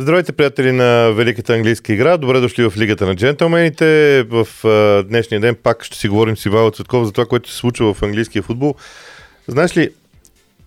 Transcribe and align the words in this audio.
Здравейте, 0.00 0.32
приятели 0.32 0.72
на 0.72 1.12
Великата 1.12 1.54
английска 1.54 1.92
игра. 1.92 2.16
Добре 2.16 2.40
дошли 2.40 2.70
в 2.70 2.76
Лигата 2.76 3.06
на 3.06 3.16
джентълмените. 3.16 4.22
В 4.28 4.48
а, 4.64 5.02
днешния 5.02 5.40
ден 5.40 5.56
пак 5.62 5.84
ще 5.84 5.98
си 5.98 6.08
говорим 6.08 6.36
с 6.36 6.46
Ивайло 6.46 6.70
Цветков 6.70 7.06
за 7.06 7.12
това, 7.12 7.26
което 7.26 7.50
се 7.50 7.56
случва 7.56 7.94
в 7.94 8.02
английския 8.02 8.42
футбол. 8.42 8.74
Знаеш 9.48 9.76
ли, 9.76 9.90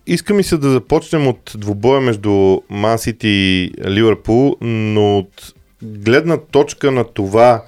иска 0.06 0.34
ми 0.34 0.42
се 0.42 0.56
да 0.56 0.70
започнем 0.70 1.26
от 1.26 1.52
двубоя 1.56 2.00
между 2.00 2.60
Ман 2.70 2.98
Сити 2.98 3.28
и 3.28 3.72
Ливърпул, 3.88 4.56
но 4.60 5.18
от 5.18 5.54
гледна 5.82 6.36
точка 6.36 6.90
на 6.90 7.04
това 7.04 7.62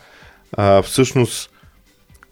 а, 0.52 0.82
всъщност 0.82 1.50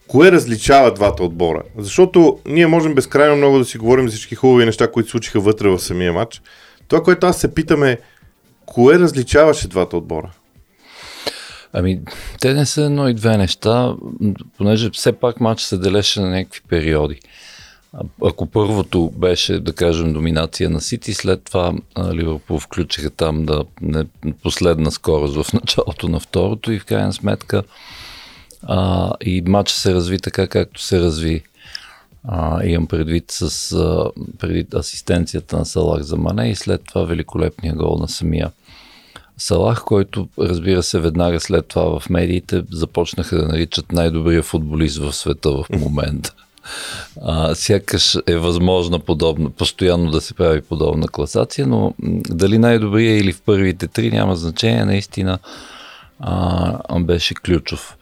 кое 0.08 0.32
различава 0.32 0.94
двата 0.94 1.24
отбора. 1.24 1.62
Защото 1.78 2.38
ние 2.46 2.66
можем 2.66 2.94
безкрайно 2.94 3.36
много 3.36 3.58
да 3.58 3.64
си 3.64 3.78
говорим 3.78 4.08
за 4.08 4.12
всички 4.12 4.34
хубави 4.34 4.64
неща, 4.64 4.90
които 4.90 5.10
случиха 5.10 5.40
вътре 5.40 5.68
в 5.68 5.78
самия 5.78 6.12
матч. 6.12 6.42
Това, 6.88 7.02
което 7.02 7.26
аз 7.26 7.40
се 7.40 7.54
питаме 7.54 7.98
Кое 8.66 8.98
различаваше 8.98 9.68
двата 9.68 9.96
отбора? 9.96 10.30
Ами, 11.72 12.00
те 12.40 12.54
не 12.54 12.66
са 12.66 12.82
едно 12.82 13.08
и 13.08 13.14
две 13.14 13.36
неща, 13.36 13.94
понеже 14.58 14.90
все 14.90 15.12
пак 15.12 15.40
матч 15.40 15.62
се 15.62 15.78
делеше 15.78 16.20
на 16.20 16.30
някакви 16.30 16.60
периоди. 16.68 17.20
Ако 18.24 18.46
първото 18.46 19.12
беше, 19.16 19.60
да 19.60 19.72
кажем, 19.72 20.12
доминация 20.12 20.70
на 20.70 20.80
Сити, 20.80 21.14
след 21.14 21.44
това 21.44 21.72
Ливърпул 22.12 22.58
включиха 22.58 23.10
там 23.10 23.44
да 23.44 23.64
не, 23.80 24.04
последна 24.42 24.90
скорост 24.90 25.42
в 25.42 25.52
началото 25.52 26.08
на 26.08 26.20
второто 26.20 26.72
и 26.72 26.78
в 26.78 26.84
крайна 26.84 27.12
сметка 27.12 27.62
а, 28.66 29.12
и 29.20 29.42
матчът 29.46 29.78
се 29.78 29.94
разви 29.94 30.18
така, 30.18 30.46
както 30.46 30.82
се 30.82 31.00
разви. 31.00 31.42
А, 32.28 32.64
имам 32.64 32.86
предвид 32.86 33.24
с 33.30 33.72
а, 33.72 34.10
преди 34.38 34.66
асистенцията 34.74 35.56
на 35.56 35.64
Салах 35.64 36.02
за 36.02 36.16
Мане 36.16 36.50
и 36.50 36.54
след 36.54 36.84
това 36.84 37.04
великолепния 37.04 37.74
гол 37.74 37.98
на 37.98 38.08
самия 38.08 38.50
Салах, 39.38 39.84
който 39.84 40.28
разбира 40.38 40.82
се 40.82 41.00
веднага 41.00 41.40
след 41.40 41.66
това 41.66 42.00
в 42.00 42.10
медиите 42.10 42.62
започнаха 42.72 43.36
да 43.36 43.48
наричат 43.48 43.92
най-добрия 43.92 44.42
футболист 44.42 44.98
в 44.98 45.12
света 45.12 45.50
в 45.50 45.66
момента. 45.80 46.34
А, 47.22 47.54
сякаш 47.54 48.18
е 48.26 48.36
възможно 48.36 49.00
подобно, 49.00 49.50
постоянно 49.50 50.10
да 50.10 50.20
се 50.20 50.34
прави 50.34 50.62
подобна 50.62 51.08
класация, 51.08 51.66
но 51.66 51.94
дали 52.30 52.58
най-добрия 52.58 53.18
или 53.18 53.32
в 53.32 53.42
първите 53.42 53.86
три 53.86 54.10
няма 54.10 54.36
значение, 54.36 54.84
наистина 54.84 55.38
а, 56.20 57.00
беше 57.00 57.34
ключов. 57.34 57.96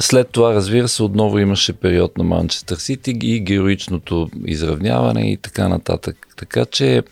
След 0.00 0.30
това, 0.30 0.54
разбира 0.54 0.88
се, 0.88 1.02
отново 1.02 1.38
имаше 1.38 1.72
период 1.72 2.18
на 2.18 2.24
Манчестър 2.24 2.76
Сити 2.76 3.10
и 3.22 3.40
героичното 3.40 4.30
изравняване 4.44 5.32
и 5.32 5.36
така 5.36 5.68
нататък. 5.68 6.26
Така 6.36 6.64
че 6.64 7.02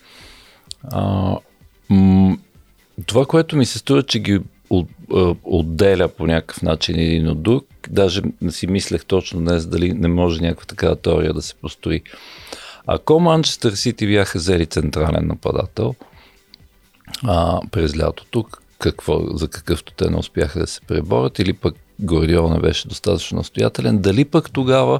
а, 0.83 1.35
м- 1.89 2.37
това, 3.05 3.25
което 3.25 3.55
ми 3.55 3.65
се 3.65 3.77
струва, 3.79 4.03
че 4.03 4.19
ги 4.19 4.39
от, 4.69 4.87
отделя 5.43 6.07
по 6.07 6.27
някакъв 6.27 6.61
начин 6.61 6.99
един 6.99 7.29
от 7.29 7.41
друг, 7.41 7.67
даже 7.89 8.21
си 8.49 8.67
мислех 8.67 9.05
точно 9.05 9.39
днес 9.39 9.65
дали 9.65 9.93
не 9.93 10.07
може 10.07 10.41
някаква 10.41 10.65
такава 10.65 10.95
теория 10.95 11.33
да 11.33 11.41
се 11.41 11.55
построи. 11.55 12.01
Ако 12.87 13.19
Манчестър 13.19 13.71
Сити 13.71 14.07
бяха 14.07 14.37
взели 14.37 14.65
централен 14.65 15.27
нападател 15.27 15.95
а, 17.23 17.59
през 17.71 17.97
лятото, 17.97 18.45
какво, 18.79 19.37
за 19.37 19.47
какъвто 19.47 19.93
те 19.93 20.09
не 20.09 20.17
успяха 20.17 20.59
да 20.59 20.67
се 20.67 20.81
преборят, 20.81 21.39
или 21.39 21.53
пък 21.53 21.75
Гордиол 22.01 22.49
не 22.49 22.59
беше 22.59 22.87
достатъчно 22.87 23.37
настоятелен, 23.37 24.01
дали 24.01 24.25
пък 24.25 24.51
тогава 24.51 24.99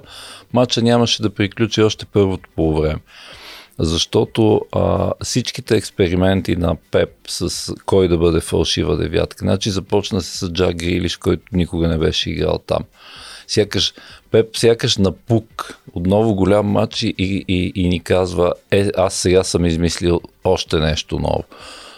матча 0.53 0.81
нямаше 0.81 1.21
да 1.21 1.29
приключи 1.29 1.81
още 1.81 2.05
първото 2.05 2.49
по 2.55 2.81
време 2.81 3.01
защото 3.79 4.61
а, 4.71 5.11
всичките 5.23 5.75
експерименти 5.75 6.55
на 6.55 6.75
Пеп 6.91 7.09
с 7.27 7.73
кой 7.85 8.07
да 8.07 8.17
бъде 8.17 8.39
фалшива 8.39 8.97
девятка, 8.97 9.45
значи 9.45 9.69
започна 9.69 10.21
се 10.21 10.37
с 10.37 10.49
Джак 10.49 10.75
Грилиш, 10.75 11.17
който 11.17 11.43
никога 11.51 11.87
не 11.87 11.97
беше 11.97 12.29
играл 12.29 12.59
там. 12.67 12.83
Сякаш, 13.47 13.93
Пеп 14.31 14.57
сякаш 14.57 14.97
напук, 14.97 15.79
отново 15.93 16.35
голям 16.35 16.65
матч 16.65 17.03
и, 17.03 17.15
и, 17.17 17.71
и 17.75 17.89
ни 17.89 17.99
казва, 17.99 18.53
е, 18.71 18.89
аз 18.97 19.13
сега 19.13 19.43
съм 19.43 19.65
измислил 19.65 20.21
още 20.43 20.79
нещо 20.79 21.19
ново. 21.19 21.43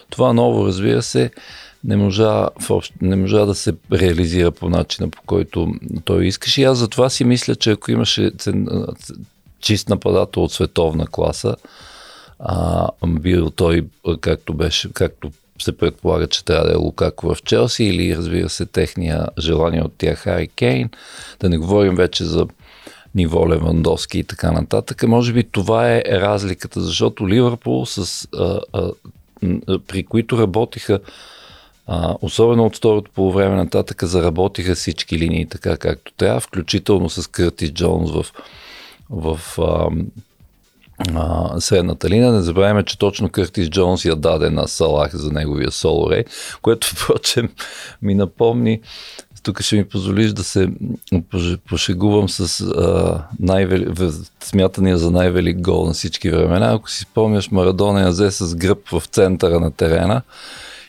Това 0.09 0.33
ново, 0.33 0.67
разбира 0.67 1.01
се, 1.01 1.31
не 1.83 1.95
можа, 1.95 2.47
не 3.01 3.15
можа 3.15 3.45
да 3.45 3.55
се 3.55 3.73
реализира 3.91 4.51
по 4.51 4.69
начина, 4.69 5.09
по 5.09 5.21
който 5.25 5.73
той 6.05 6.25
искаше. 6.25 6.61
И 6.61 6.63
аз 6.63 6.77
затова 6.77 7.09
си 7.09 7.23
мисля, 7.23 7.55
че 7.55 7.71
ако 7.71 7.91
имаше 7.91 8.31
чист 9.59 9.89
нападател 9.89 10.43
от 10.43 10.51
световна 10.51 11.07
класа. 11.07 11.55
А, 12.39 12.89
бил 13.07 13.49
той, 13.49 13.85
както 14.21 14.53
беше, 14.53 14.93
както 14.93 15.31
се 15.61 15.77
предполага, 15.77 16.27
че 16.27 16.45
трябва 16.45 16.65
да 16.65 16.73
е 16.73 16.75
Лукако 16.75 17.35
в 17.35 17.43
Челси 17.43 17.83
или 17.83 18.17
разбира 18.17 18.49
се 18.49 18.65
техния 18.65 19.27
желание 19.39 19.81
от 19.81 19.93
тях 19.97 20.17
Хари 20.17 20.47
Кейн. 20.47 20.89
Да 21.39 21.49
не 21.49 21.57
говорим 21.57 21.95
вече 21.95 22.25
за 22.25 22.47
ниво 23.15 23.49
Левандовски 23.49 24.19
и 24.19 24.23
така 24.23 24.51
нататък. 24.51 25.03
Може 25.03 25.33
би 25.33 25.43
това 25.43 25.91
е 25.91 26.03
разликата, 26.07 26.81
защото 26.81 27.29
Ливърпул 27.29 27.85
с, 27.85 28.27
а, 28.37 28.59
а, 28.73 28.91
при 29.87 30.03
които 30.03 30.37
работиха 30.37 30.99
а, 31.87 32.15
особено 32.21 32.65
от 32.65 32.77
второто 32.77 33.11
по 33.15 33.31
време 33.31 33.55
нататък 33.55 34.03
заработиха 34.03 34.75
всички 34.75 35.17
линии 35.17 35.45
така 35.45 35.77
както 35.77 36.13
трябва, 36.13 36.39
включително 36.39 37.09
с 37.09 37.27
Къртис 37.27 37.71
Джонс 37.71 38.11
в 38.11 38.25
в 39.09 39.39
а, 39.57 39.89
а, 41.15 41.61
средната 41.61 42.09
линия. 42.09 42.31
Не 42.31 42.41
забравяме, 42.41 42.83
че 42.83 42.99
точно 42.99 43.29
Къртис 43.29 43.69
Джонс 43.69 44.05
я 44.05 44.15
даде 44.15 44.49
на 44.49 44.67
Салах 44.67 45.15
за 45.15 45.31
неговия 45.31 45.71
соло 45.71 46.11
рей, 46.11 46.23
което 46.61 46.87
впрочем 46.95 47.49
ми 48.01 48.15
напомни 48.15 48.81
тук 49.43 49.61
ще 49.61 49.75
ми 49.75 49.85
позволиш 49.85 50.31
да 50.31 50.43
се 50.43 50.69
пошегувам 51.69 52.29
с 52.29 52.61
а, 52.61 53.23
смятания 54.43 54.97
за 54.97 55.11
най-велик 55.11 55.61
гол 55.61 55.85
на 55.85 55.93
всички 55.93 56.29
времена. 56.29 56.73
Ако 56.73 56.89
си 56.89 57.01
спомняш, 57.01 57.51
Марадона 57.51 58.01
я 58.01 58.09
взе 58.09 58.31
с 58.31 58.55
гръб 58.55 58.89
в 58.89 59.03
центъра 59.05 59.59
на 59.59 59.71
терена 59.71 60.21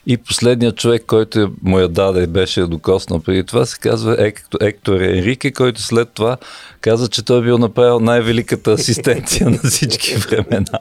и 0.07 0.17
последният 0.17 0.77
човек, 0.77 1.03
който 1.07 1.53
му 1.63 1.79
я 1.79 1.89
даде, 1.89 2.27
беше 2.27 2.61
докоснал 2.61 3.21
преди 3.21 3.45
това, 3.45 3.67
се 3.67 3.79
казва 3.79 4.17
Ектор, 4.19 4.59
Ектор 4.61 5.01
Енрике, 5.01 5.53
който 5.53 5.83
след 5.83 6.09
това 6.15 6.37
каза, 6.81 7.09
че 7.09 7.25
той 7.25 7.43
бил 7.43 7.59
направил 7.59 8.01
най-великата 8.01 8.73
асистенция 8.73 9.51
на 9.51 9.59
всички 9.59 10.15
времена. 10.17 10.79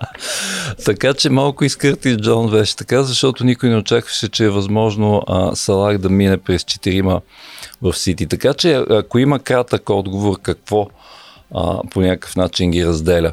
така 0.86 1.14
че 1.14 1.30
малко 1.30 1.66
изкърти 1.66 2.18
Джон 2.18 2.52
беше 2.52 2.76
така, 2.76 3.04
защото 3.04 3.44
никой 3.44 3.70
не 3.70 3.78
очакваше, 3.78 4.30
че 4.30 4.46
е 4.46 4.50
възможно 4.50 5.24
а, 5.28 5.56
Салах 5.56 5.98
да 5.98 6.10
мине 6.10 6.38
през 6.38 6.64
четирима 6.64 7.22
в 7.82 7.94
Сити. 7.94 8.28
Така 8.28 8.54
че 8.54 8.84
ако 8.90 9.20
има 9.20 9.40
кратък 9.40 9.90
отговор 9.90 10.40
какво 10.42 10.88
а, 11.54 11.82
по 11.92 12.02
някакъв 12.02 12.36
начин 12.36 12.72
ги 12.72 12.86
разделя 12.86 13.32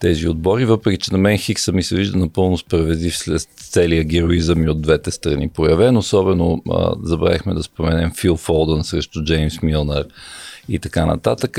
тези 0.00 0.28
отбори, 0.28 0.64
въпреки 0.64 0.98
че 0.98 1.12
на 1.12 1.18
мен 1.18 1.38
Хикса 1.38 1.72
ми 1.72 1.82
се 1.82 1.96
вижда 1.96 2.18
напълно 2.18 2.58
справедлив 2.58 3.16
след 3.16 3.40
целия 3.56 4.04
героизъм 4.04 4.64
и 4.64 4.68
от 4.68 4.82
двете 4.82 5.10
страни 5.10 5.48
проявен. 5.48 5.96
Особено 5.96 6.62
а, 6.70 6.94
забравихме 7.02 7.54
да 7.54 7.62
споменем 7.62 8.12
Фил 8.16 8.36
Фолдън 8.36 8.84
срещу 8.84 9.24
Джеймс 9.24 9.62
Милнер 9.62 10.06
и 10.68 10.78
така 10.78 11.06
нататък. 11.06 11.58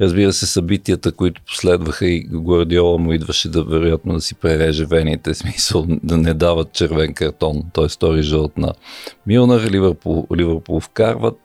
Разбира 0.00 0.32
се, 0.32 0.46
събитията, 0.46 1.12
които 1.12 1.42
последваха 1.46 2.06
и 2.06 2.20
Гвардиола 2.20 2.98
му 2.98 3.12
идваше 3.12 3.48
да 3.48 3.64
вероятно 3.64 4.14
да 4.14 4.20
си 4.20 4.34
пререже 4.34 4.84
вените, 4.84 5.34
смисъл 5.34 5.86
да 5.88 6.16
не 6.16 6.34
дават 6.34 6.72
червен 6.72 7.14
картон, 7.14 7.62
т.е. 7.72 7.88
стори 7.88 8.22
жълт 8.22 8.58
на 8.58 8.72
Милнер, 9.26 9.70
Ливърпул, 9.70 10.26
Ливърпул 10.36 10.80
вкарват 10.80 11.38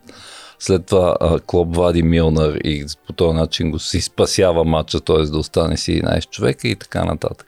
след 0.66 0.86
това 0.86 1.16
а, 1.20 1.40
Клоп 1.40 1.76
вади 1.76 2.04
Милнар 2.04 2.54
и 2.64 2.86
по 3.08 3.14
този 3.14 3.38
начин 3.38 3.72
го 3.72 3.80
си 3.80 4.02
спасява 4.02 4.64
матча, 4.64 5.00
т.е. 5.00 5.22
да 5.22 5.38
остане 5.38 5.78
си 5.78 6.02
11 6.04 6.30
човека 6.30 6.68
и 6.68 6.76
така 6.76 7.06
нататък. 7.06 7.48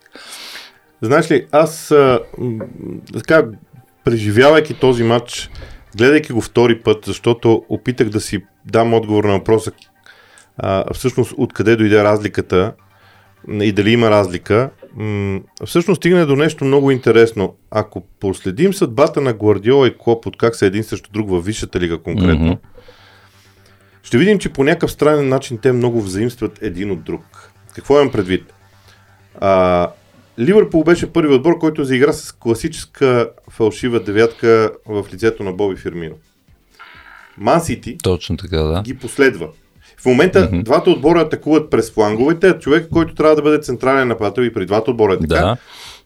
Знаеш 1.02 1.32
ли, 1.32 1.48
аз 1.52 1.92
а, 1.92 2.20
така, 3.14 3.46
преживявайки 4.04 4.74
този 4.74 5.04
матч, 5.04 5.50
гледайки 5.98 6.34
го 6.34 6.42
втори 6.42 6.80
път, 6.80 7.06
защото 7.06 7.64
опитах 7.70 8.10
да 8.10 8.22
си 8.22 8.44
дам 8.66 8.94
отговор 8.94 9.24
на 9.24 9.34
въпроса 9.34 9.72
а, 10.58 10.94
всъщност 10.94 11.34
откъде 11.38 11.76
дойде 11.76 12.04
разликата 12.04 12.74
и 13.50 13.72
дали 13.72 13.92
има 13.92 14.10
разлика, 14.10 14.70
м- 14.96 15.40
всъщност 15.66 16.00
стигне 16.00 16.26
до 16.26 16.36
нещо 16.36 16.66
много 16.66 16.92
интересно. 16.92 17.56
Ако 17.72 18.02
последим 18.20 18.74
съдбата 18.74 19.22
на 19.22 19.34
Гвардиола 19.34 19.88
и 19.88 19.98
Клоп 19.98 20.26
от 20.26 20.38
как 20.38 20.56
са 20.56 20.66
един 20.66 20.84
срещу 20.84 21.12
друг 21.12 21.30
във 21.30 21.46
Висшата 21.46 21.80
лига 21.80 21.98
конкретно, 21.98 22.54
mm-hmm 22.54 22.77
ще 24.08 24.18
видим, 24.18 24.40
че 24.40 24.50
по 24.50 24.64
някакъв 24.64 24.92
странен 24.92 25.30
начин 25.30 25.58
те 25.58 25.72
много 25.72 26.02
взаимстват 26.02 26.60
един 26.62 26.92
от 26.92 27.04
друг. 27.04 27.52
Какво 27.76 27.96
имам 27.96 28.12
предвид? 28.12 28.54
А, 29.40 29.90
Ливърпул 30.40 30.84
беше 30.84 31.14
първи 31.14 31.34
отбор, 31.34 31.58
който 31.58 31.84
заигра 31.84 32.14
с 32.14 32.32
класическа 32.32 33.30
фалшива 33.50 34.00
девятка 34.00 34.72
в 34.86 35.06
лицето 35.14 35.44
на 35.44 35.52
Боби 35.52 35.76
Фирмино. 35.76 36.16
Ман 37.38 37.62
Сити 37.62 37.98
Точно 38.04 38.38
така, 38.38 38.58
да. 38.58 38.82
ги 38.82 38.98
последва. 38.98 39.48
В 40.02 40.06
момента 40.06 40.52
mm-hmm. 40.52 40.64
двата 40.64 40.90
отбора 40.90 41.22
атакуват 41.22 41.70
през 41.70 41.92
фланговете, 41.92 42.48
а 42.48 42.60
човек, 42.60 42.88
който 42.92 43.16
трябва 43.16 43.36
да 43.36 43.42
бъде 43.42 43.60
централен 43.60 44.08
нападател 44.08 44.42
и 44.42 44.54
при 44.54 44.66
двата 44.66 44.92
отбора 44.92 45.14
е 45.14 45.20
така, 45.20 45.42
Да. 45.42 45.58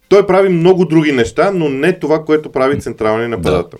той 0.09 0.27
прави 0.27 0.49
много 0.49 0.85
други 0.85 1.11
неща, 1.11 1.51
но 1.51 1.69
не 1.69 1.99
това, 1.99 2.25
което 2.25 2.51
прави 2.51 2.79
централния 2.79 3.29
нападател. 3.29 3.79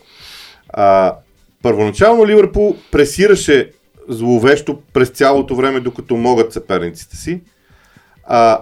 А, 0.70 1.16
първоначално 1.64 2.28
Ливърпул 2.28 2.78
пресираше 2.92 3.72
зловещо 4.12 4.78
през 4.94 5.10
цялото 5.10 5.56
време, 5.56 5.80
докато 5.80 6.16
могат 6.16 6.54
съперниците 6.54 7.18
си. 7.18 7.42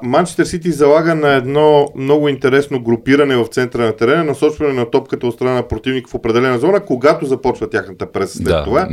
Манчестър 0.04 0.46
Сити 0.46 0.72
залага 0.72 1.16
на 1.16 1.30
едно 1.30 1.88
много 1.96 2.30
интересно 2.30 2.80
групиране 2.80 3.36
в 3.36 3.46
центъра 3.46 3.86
на 3.86 3.96
терена, 3.96 4.24
насочване 4.24 4.74
на 4.74 4.92
топката 4.92 5.28
от 5.28 5.34
страна 5.34 5.54
на 5.54 5.68
противник 5.68 6.10
в 6.10 6.16
определена 6.16 6.60
зона, 6.60 6.80
когато 6.80 7.26
започва 7.26 7.70
тяхната 7.70 8.12
преса 8.12 8.34
след 8.34 8.46
Да, 8.46 8.64
това. 8.64 8.90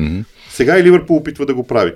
Сега 0.51 0.79
и 0.79 0.83
Ливърпул 0.83 1.17
опитва 1.17 1.47
да 1.47 1.55
го 1.55 1.63
прави. 1.63 1.93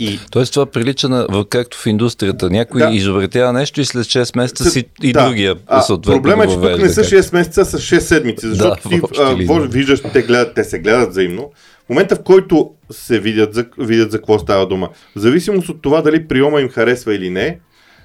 И 0.00 0.18
Тоест 0.30 0.52
това 0.52 0.66
прилича 0.66 1.08
на, 1.08 1.44
както 1.44 1.78
в 1.78 1.86
индустрията. 1.86 2.50
Някой 2.50 2.80
Да. 2.80 2.90
изобретява 2.92 3.52
нещо 3.52 3.80
и 3.80 3.84
след 3.84 4.04
6 4.04 4.36
месеца 4.36 4.64
си 4.64 4.84
и 5.02 5.12
да. 5.12 5.24
другия 5.24 5.56
А, 5.66 5.80
съответно 5.80 6.22
Проблема 6.22 6.44
е, 6.44 6.48
че 6.48 6.54
тук 6.54 6.78
не 6.78 6.88
са 6.88 7.00
как- 7.00 7.10
6 7.10 7.32
месеца, 7.32 7.64
са 7.64 7.78
6 7.78 7.98
седмици, 7.98 8.46
защото 8.46 8.82
Да, 8.82 8.88
ти 8.90 9.00
а, 9.18 9.60
виждаш, 9.62 10.02
те, 10.02 10.22
гледат, 10.22 10.54
те 10.54 10.64
се 10.64 10.78
гледат 10.78 11.10
взаимно. 11.10 11.50
Момента, 11.90 12.16
в 12.16 12.22
който 12.22 12.70
се 12.90 13.20
видят 13.20 13.54
за, 13.54 13.66
видят 13.78 14.10
за 14.10 14.18
какво 14.18 14.38
става 14.38 14.66
дума, 14.66 14.88
в 15.16 15.18
зависимост 15.18 15.68
от 15.68 15.82
това 15.82 16.02
дали 16.02 16.28
приема 16.28 16.60
им 16.60 16.68
харесва 16.68 17.14
или 17.14 17.30
не, 17.30 17.58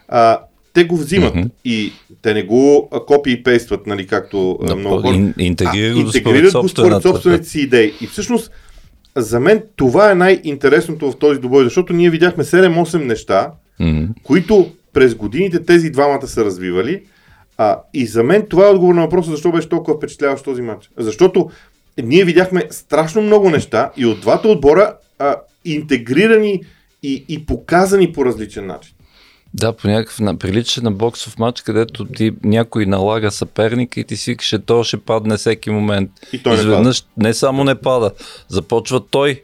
а, 0.08 0.40
те 0.74 0.84
го 0.84 0.98
взимат 0.98 1.36
Мгм. 1.36 1.48
и 1.66 1.92
те 2.22 2.34
не 2.34 2.44
го 2.44 2.90
копи 3.08 3.32
и 3.32 3.44
пействат, 3.44 3.88
нали, 3.88 4.08
както 4.08 4.60
Да, 4.64 4.76
много 4.76 4.98
хора. 4.98 5.14
ин- 5.14 5.34
интегрира 5.38 5.96
а, 5.96 6.00
интегрират 6.00 6.54
го 6.54 6.70
според 6.70 7.02
собствените 7.02 7.44
си 7.44 7.60
идеи. 7.60 7.94
И 8.02 8.08
всъщност, 8.08 8.52
за 9.16 9.40
мен 9.40 9.64
това 9.76 10.12
е 10.12 10.16
най-интересното 10.16 11.12
в 11.12 11.18
този 11.18 11.40
добой, 11.40 11.64
защото 11.64 11.94
ние 11.94 12.10
видяхме 12.10 12.44
7-8 12.44 12.98
неща, 12.98 13.52
Мгм. 13.80 14.04
които 14.24 14.72
през 14.94 15.16
годините 15.16 15.64
тези 15.64 15.90
двамата 15.90 16.28
са 16.28 16.46
развивали. 16.46 17.02
А, 17.58 17.80
и 17.94 18.06
за 18.08 18.24
мен 18.24 18.46
това 18.50 18.66
е 18.66 18.70
отговор 18.70 18.94
на 18.94 19.02
въпроса 19.02 19.32
защо 19.32 19.52
беше 19.52 19.70
толкова 19.70 19.98
впечатляващ 19.98 20.44
този 20.44 20.62
матч. 20.62 20.90
Защото 20.98 21.50
ние 21.98 22.26
видяхме 22.26 22.68
страшно 22.70 23.22
много 23.22 23.50
неща 23.50 23.92
и 23.98 24.06
от 24.06 24.22
двата 24.22 24.48
отбора 24.48 24.96
а, 25.20 25.36
интегрирани 25.66 26.62
и, 27.04 27.26
и 27.30 27.46
показани 27.46 28.14
по 28.14 28.26
различен 28.26 28.68
начин. 28.68 28.94
Да, 29.54 29.74
по 29.74 29.88
някакъв 29.88 30.20
на, 30.20 30.38
прилича 30.38 30.82
на 30.82 30.92
боксов 30.92 31.40
матч, 31.40 31.62
където 31.62 32.06
ти 32.06 32.32
някой 32.44 32.86
налага 32.86 33.32
съперника 33.32 34.00
и 34.00 34.04
ти 34.04 34.18
си 34.18 34.32
викаш, 34.32 34.56
то 34.66 34.84
ще 34.84 34.98
падне 34.98 35.38
всеки 35.38 35.70
момент. 35.70 36.10
И 36.34 36.44
той 36.44 36.54
не 36.54 36.60
Изведнъж 36.60 37.04
не 37.18 37.34
само 37.34 37.64
не 37.64 37.76
пада, 37.76 38.12
започва 38.48 39.08
той 39.08 39.42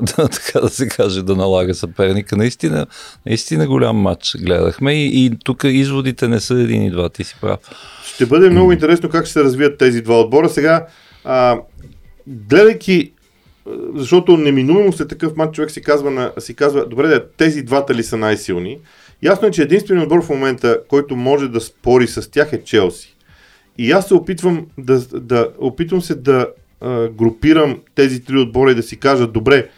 да, 0.16 0.28
така 0.28 0.60
да 0.60 0.68
се 0.68 0.88
каже, 0.88 1.22
да 1.22 1.36
налага 1.36 1.74
съперника. 1.74 2.36
Наистина, 2.36 2.86
наистина 3.26 3.66
голям 3.66 3.96
матч 3.96 4.36
гледахме 4.36 4.92
и, 4.92 5.24
и 5.24 5.32
тук 5.44 5.64
изводите 5.64 6.28
не 6.28 6.40
са 6.40 6.54
един 6.54 6.82
и 6.82 6.90
два, 6.90 7.08
ти 7.08 7.24
си 7.24 7.36
прав. 7.40 7.58
Ще 8.14 8.26
бъде 8.26 8.50
много 8.50 8.72
интересно 8.72 9.08
как 9.08 9.24
ще 9.24 9.32
се 9.32 9.44
развият 9.44 9.78
тези 9.78 10.02
два 10.02 10.20
отбора. 10.20 10.48
Сега, 10.48 10.86
а, 11.24 11.58
гледайки, 12.26 13.12
защото 13.94 14.36
неминуемо 14.36 14.92
след 14.92 15.08
такъв 15.08 15.36
матч 15.36 15.54
човек 15.54 15.70
си 15.70 15.82
казва, 15.82 16.10
на, 16.10 16.32
си 16.38 16.54
казва, 16.54 16.86
добре, 16.86 17.08
да, 17.08 17.28
тези 17.28 17.62
двата 17.62 17.94
ли 17.94 18.02
са 18.02 18.16
най-силни? 18.16 18.78
Ясно 19.22 19.48
е, 19.48 19.50
че 19.50 19.62
единственият 19.62 20.06
отбор 20.06 20.24
в 20.24 20.28
момента, 20.28 20.80
който 20.88 21.16
може 21.16 21.48
да 21.48 21.60
спори 21.60 22.06
с 22.06 22.30
тях 22.30 22.52
е 22.52 22.64
Челси. 22.64 23.16
И 23.78 23.92
аз 23.92 24.08
се 24.08 24.14
опитвам 24.14 24.66
да, 24.78 24.98
да 25.00 25.48
опитвам 25.58 26.02
се 26.02 26.14
да 26.14 26.46
а, 26.80 27.08
групирам 27.08 27.80
тези 27.94 28.24
три 28.24 28.38
отбора 28.38 28.72
и 28.72 28.74
да 28.74 28.82
си 28.82 28.96
кажа, 28.96 29.26
добре, 29.26 29.68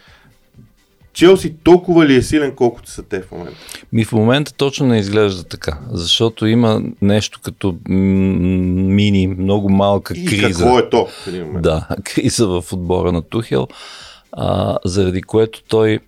Челси 1.13 1.55
толкова 1.63 2.07
ли 2.07 2.15
е 2.15 2.23
силен, 2.23 2.55
колкото 2.55 2.91
са 2.91 3.03
те 3.03 3.21
в 3.21 3.33
момента? 3.33 3.57
Ми 3.93 4.05
в 4.05 4.13
момента 4.13 4.55
точно 4.55 4.87
не 4.87 4.99
изглежда 4.99 5.45
така, 5.45 5.79
защото 5.91 6.47
има 6.47 6.83
нещо 7.03 7.41
като 7.43 7.77
мини, 7.89 9.27
много 9.27 9.69
малка 9.69 10.15
И 10.17 10.25
криза. 10.25 10.47
какво 10.49 10.79
е 10.79 10.91
то 10.91 11.07
в 11.07 11.27
един 11.27 11.45
момент? 11.45 11.63
Да, 11.63 11.89
криза 12.05 12.47
в 12.47 12.65
отбора 12.73 13.13
на 13.13 13.23
Тухел, 13.23 13.69
а, 14.33 14.79
заради 14.85 15.23
което 15.23 15.63
той 15.63 15.99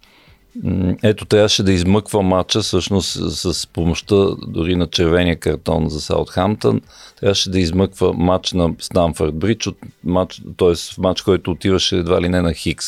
ето 1.02 1.24
трябваше 1.24 1.62
да 1.62 1.72
измъква 1.72 2.22
матча 2.22 2.62
всъщност 2.62 3.08
с, 3.32 3.54
с 3.54 3.66
помощта 3.66 4.14
дори 4.46 4.76
на 4.76 4.86
червения 4.86 5.36
картон 5.36 5.88
за 5.88 6.00
Саутхамптън. 6.00 6.80
Трябваше 7.20 7.50
да 7.50 7.60
измъква 7.60 8.12
матч 8.12 8.52
на 8.52 8.74
Станфорд 8.78 9.34
Бридж, 9.34 9.66
от 9.66 9.76
матч, 10.04 10.42
т.е. 10.56 11.00
матч, 11.00 11.22
който 11.22 11.50
отиваше 11.50 11.96
едва 11.96 12.20
ли 12.20 12.28
не 12.28 12.42
на 12.42 12.54
Хикс 12.54 12.86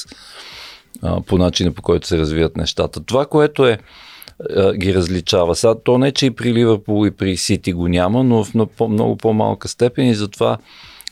а, 1.03 1.21
по 1.21 1.39
начина 1.39 1.73
по 1.73 1.83
който 1.83 2.07
се 2.07 2.19
развиват 2.19 2.57
нещата. 2.57 3.01
Това, 3.01 3.27
което 3.27 3.67
е 3.67 3.79
ги 4.77 4.95
различава. 4.95 5.57
Сега, 5.57 5.75
то 5.85 5.99
не, 5.99 6.13
че 6.13 6.27
и 6.27 6.31
при 6.31 6.55
Ливърпул 6.55 7.07
и 7.07 7.11
при 7.11 7.37
Сити 7.37 7.73
го 7.73 7.89
няма, 7.89 8.25
но 8.25 8.45
в 8.45 8.55
много 8.89 9.17
по-малка 9.17 9.69
степен 9.69 10.09
и 10.09 10.15
затова 10.15 10.59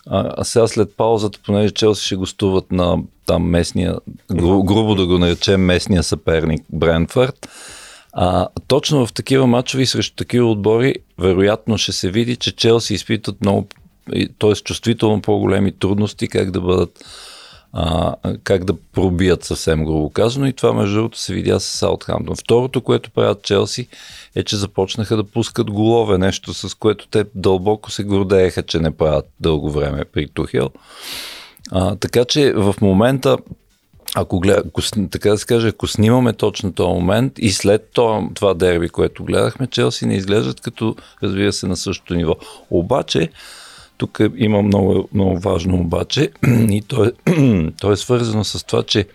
а, 0.07 0.45
сега 0.45 0.67
след 0.67 0.97
паузата, 0.97 1.39
понеже 1.47 1.75
Челси 1.75 2.05
ще 2.05 2.17
гостуват 2.17 2.73
на 2.73 2.99
там 3.27 3.43
местния, 3.43 3.97
гру, 4.33 4.63
грубо 4.63 4.95
да 4.95 5.07
го 5.07 5.19
наречем 5.19 5.61
местния 5.61 6.03
съперник 6.03 6.65
Брентфорд, 6.73 7.49
а, 8.13 8.49
точно 8.69 9.07
в 9.07 9.13
такива 9.13 9.47
матчове 9.47 9.83
и 9.83 9.87
срещу 9.87 10.17
такива 10.17 10.51
отбори, 10.51 10.95
вероятно 11.19 11.79
ще 11.79 11.93
се 11.93 12.11
види, 12.11 12.37
че 12.37 12.57
Челси 12.57 12.95
изпитват 12.95 13.41
много, 13.41 13.67
т.е. 14.39 14.55
чувствително 14.55 15.23
по-големи 15.23 15.73
трудности 15.73 16.29
как 16.29 16.51
да 16.51 16.61
бъдат 16.61 17.05
а, 17.77 18.15
как 18.45 18.65
да 18.65 18.75
пробият 18.93 19.45
съвсем 19.45 19.85
грубо 19.85 20.11
казано 20.11 20.47
и 20.47 20.53
това 20.53 20.73
между 20.73 20.95
другото 20.95 21.19
се 21.19 21.35
видя 21.35 21.61
с 21.61 21.65
Саутхамптон. 21.65 22.37
Второто, 22.37 22.81
което 22.81 23.11
правят 23.11 23.43
Челси 23.43 23.89
е, 24.35 24.43
че 24.43 24.57
започнаха 24.57 25.17
да 25.17 25.25
пускат 25.25 25.71
голове, 25.71 26.19
нещо 26.19 26.55
с 26.55 26.75
което 26.75 27.07
те 27.07 27.25
дълбоко 27.35 27.91
се 27.91 28.05
гордееха, 28.05 28.63
че 28.63 28.79
не 28.79 28.91
правят 28.91 29.29
дълго 29.41 29.71
време 29.71 30.05
при 30.05 30.29
Тухел. 30.29 30.71
А, 31.71 31.97
така 31.97 32.25
че 32.25 32.53
в 32.53 32.75
момента 32.81 33.39
ако, 34.17 34.41
гледа, 34.41 34.63
ако, 34.69 34.81
така 35.11 35.31
да 35.31 35.39
се 35.39 35.47
каже, 35.47 35.69
ако 35.69 35.87
снимаме 35.87 36.33
точно 36.33 36.73
този 36.73 36.95
момент 36.95 37.33
и 37.39 37.51
след 37.51 37.91
това, 37.93 38.29
това 38.35 38.55
дерби, 38.55 38.89
което 38.89 39.25
гледахме, 39.25 39.67
Челси 39.67 40.07
не 40.07 40.15
изглеждат 40.15 40.61
като, 40.61 40.97
разбира 41.23 41.53
се, 41.53 41.67
на 41.67 41.77
същото 41.77 42.15
ниво. 42.15 42.35
Обаче, 42.71 43.31
тук 43.97 44.21
има 44.37 44.63
много, 44.63 45.09
много 45.15 45.39
важно 45.39 45.81
обаче 45.81 46.31
и 46.71 46.83
то 46.89 47.05
е, 47.05 47.13
то 47.81 47.93
е 47.93 47.97
свързано 47.97 48.45
с 48.45 48.67
това, 48.67 48.83
че 48.83 49.07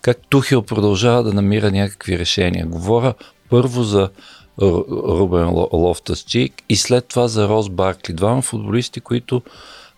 как 0.00 0.18
Тухел 0.28 0.62
продължава 0.62 1.22
да 1.22 1.32
намира 1.32 1.70
някакви 1.70 2.18
решения. 2.18 2.66
Говоря 2.66 3.14
първо 3.50 3.82
за 3.82 4.10
Рубен 4.62 5.46
Ло- 5.46 5.72
Лофтас 5.72 6.24
и 6.68 6.76
след 6.76 7.08
това 7.08 7.28
за 7.28 7.48
Рос 7.48 7.68
Баркли. 7.68 8.14
Двама 8.14 8.42
футболисти, 8.42 9.00
които 9.00 9.42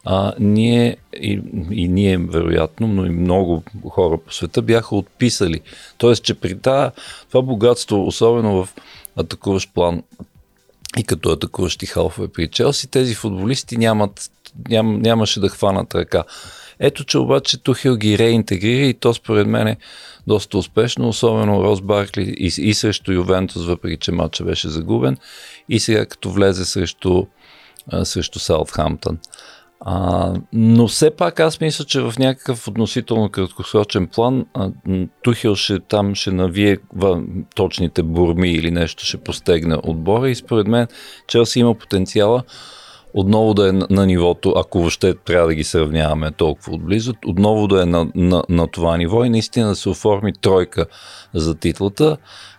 а, 0.05 0.33
ние 0.41 0.97
и, 1.21 1.41
и 1.71 1.89
ние 1.89 2.19
вероятно, 2.19 2.89
но 2.89 3.07
и 3.07 3.11
много 3.11 3.63
хора 3.91 4.19
по 4.19 4.33
света 4.33 4.63
бяха 4.63 4.97
отписали. 4.97 5.61
Тоест, 5.99 6.25
че 6.25 6.35
при 6.35 6.59
това, 6.59 6.93
това 7.29 7.43
богатство, 7.43 8.07
особено 8.07 8.65
в 8.65 8.75
атакуващ 9.17 9.75
план 9.75 10.03
и 10.99 11.05
като 11.05 11.31
атакуващи 11.31 11.87
халфове 11.87 12.29
при 12.29 12.49
Челси, 12.49 12.91
тези 12.91 13.15
футболисти 13.15 13.77
нямат, 13.77 14.31
ням, 14.69 15.01
нямаше 15.01 15.41
да 15.41 15.49
хванат 15.49 15.95
ръка. 15.95 16.25
Ето, 16.79 17.05
че 17.05 17.19
обаче 17.19 17.63
Тухел 17.63 17.97
ги 17.97 18.19
реинтегрира 18.19 18.85
и 18.85 18.95
то 18.95 19.15
според 19.15 19.47
мен 19.47 19.67
е 19.67 19.77
доста 20.27 20.59
успешно, 20.59 21.09
особено 21.09 21.65
Рос 21.65 21.81
Баркли 21.81 22.35
и, 22.39 22.47
и 22.47 22.75
срещу 22.75 23.13
Ювентус, 23.13 23.67
въпреки 23.67 23.97
че 23.97 24.13
матча 24.13 24.45
беше 24.45 24.69
загубен, 24.69 25.17
и 25.69 25.81
сега 25.81 26.07
като 26.07 26.31
влезе 26.31 26.65
срещу, 26.65 27.27
а, 27.93 28.05
срещу 28.05 28.39
Саутхамптън. 28.39 29.19
А, 29.81 30.33
но 30.53 30.89
все 30.89 31.11
пак 31.11 31.41
аз 31.41 31.61
мисля, 31.61 31.85
че 31.85 32.01
в 32.01 32.15
някакъв 32.19 32.69
относително 32.69 33.31
краткосрочен 33.31 34.07
план 34.07 34.47
а, 34.55 34.71
м, 34.87 35.07
Тухел 35.23 35.55
ще, 35.55 35.81
там 35.81 36.15
ще 36.15 36.31
навие 36.31 36.79
ва, 36.97 37.23
точните 37.55 38.03
бурми 38.03 38.51
или 38.51 38.71
нещо 38.71 39.05
ще 39.05 39.17
постегне 39.17 39.77
отбора. 39.83 40.31
И 40.31 40.35
според 40.35 40.67
мен 40.67 40.87
Челси 41.27 41.61
има 41.61 41.75
потенциала 41.75 42.43
отново 43.15 43.55
да 43.55 43.69
е 43.69 43.73
на, 43.73 43.87
на 43.91 44.07
нивото, 44.07 44.55
ако 44.57 44.79
въобще 44.79 45.15
трябва 45.15 45.49
да 45.49 45.55
ги 45.55 45.65
сравняваме 45.65 46.31
толкова 46.31 46.75
отблизо, 46.75 47.15
отново 47.27 47.69
да 47.69 47.83
е 47.83 47.87
на, 47.87 48.07
на, 48.15 48.43
на 48.49 48.67
това 48.67 48.97
ниво 48.97 49.25
и 49.25 49.31
наистина 49.31 49.69
да 49.69 49.77
се 49.77 49.89
оформи 49.89 50.33
тройка 50.33 50.87
за 51.35 51.55
титлата, 51.55 52.17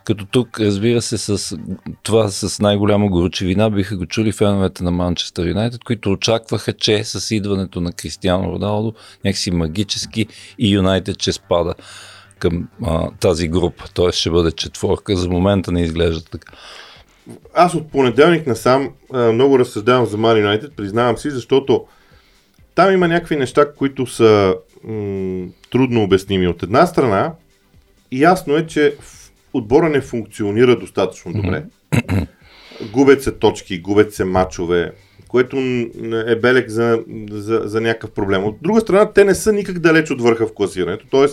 като 0.07 0.25
тук, 0.25 0.59
разбира 0.59 1.01
се, 1.01 1.17
с 1.17 1.57
това 2.03 2.29
с 2.29 2.59
най-голяма 2.59 3.07
горчевина 3.07 3.69
биха 3.69 3.97
го 3.97 4.05
чули 4.05 4.31
феновете 4.31 4.83
на 4.83 4.91
Манчестър 4.91 5.47
Юнайтед, 5.47 5.83
които 5.83 6.11
очакваха, 6.11 6.73
че 6.73 7.03
с 7.03 7.35
идването 7.35 7.81
на 7.81 7.91
Кристиано 7.91 8.51
Роналдо 8.51 8.93
някакси 9.25 9.51
магически 9.51 10.27
и 10.59 10.73
Юнайтед 10.73 11.21
ще 11.21 11.31
спада 11.31 11.73
към 12.39 12.67
а, 12.85 13.09
тази 13.19 13.47
група. 13.47 13.83
Т.е. 13.93 14.11
ще 14.11 14.29
бъде 14.29 14.51
четворка. 14.51 15.15
За 15.15 15.29
момента 15.29 15.71
не 15.71 15.81
изглежда 15.81 16.25
така. 16.31 16.53
Аз 17.53 17.75
от 17.75 17.91
понеделник 17.91 18.47
насам 18.47 18.89
а, 19.13 19.31
много 19.31 19.59
разсъждавам 19.59 20.05
за 20.05 20.17
Man 20.17 20.45
United, 20.45 20.71
признавам 20.75 21.17
си, 21.17 21.31
защото 21.31 21.85
там 22.75 22.93
има 22.93 23.07
някакви 23.07 23.35
неща, 23.35 23.73
които 23.73 24.05
са 24.05 24.55
м- 24.83 25.47
трудно 25.71 26.03
обясними. 26.03 26.47
От 26.47 26.63
една 26.63 26.85
страна, 26.85 27.33
ясно 28.11 28.55
е, 28.55 28.67
че 28.67 28.95
отбора 29.57 29.89
не 29.89 30.01
функционира 30.01 30.79
достатъчно 30.79 31.33
добре. 31.33 31.63
губят 32.91 33.23
се 33.23 33.31
точки, 33.31 33.79
губят 33.79 34.13
се 34.13 34.25
матчове, 34.25 34.91
което 35.27 35.57
е 36.27 36.35
белег 36.35 36.69
за, 36.69 36.99
за, 37.31 37.61
за 37.65 37.81
някакъв 37.81 38.11
проблем. 38.11 38.43
От 38.43 38.55
друга 38.61 38.81
страна, 38.81 39.11
те 39.13 39.23
не 39.23 39.35
са 39.35 39.53
никак 39.53 39.79
далеч 39.79 40.11
от 40.11 40.21
върха 40.21 40.47
в 40.47 40.53
класирането, 40.53 41.05
т.е. 41.11 41.27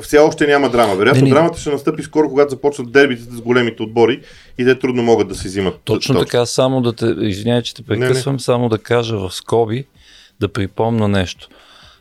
все 0.00 0.18
още 0.18 0.46
няма 0.46 0.70
драма. 0.70 0.94
Вероятно, 0.94 1.22
не, 1.22 1.28
не. 1.28 1.34
драмата 1.34 1.60
ще 1.60 1.70
настъпи 1.70 2.02
скоро, 2.02 2.28
когато 2.28 2.50
започнат 2.50 2.92
дербите 2.92 3.22
с 3.22 3.40
големите 3.40 3.82
отбори 3.82 4.20
и 4.58 4.64
те 4.64 4.78
трудно 4.78 5.02
могат 5.02 5.28
да 5.28 5.34
се 5.34 5.48
взимат. 5.48 5.80
Точно 5.84 6.14
точки. 6.14 6.30
така, 6.30 6.46
само 6.46 6.80
да 6.80 6.92
те, 6.92 7.14
извинявай, 7.20 7.62
че 7.62 7.74
те 7.74 7.82
прекъсвам, 7.82 8.32
не, 8.32 8.36
не. 8.36 8.40
само 8.40 8.68
да 8.68 8.78
кажа 8.78 9.18
в 9.18 9.30
скоби, 9.34 9.84
да 10.40 10.48
припомна 10.48 11.08
нещо. 11.08 11.48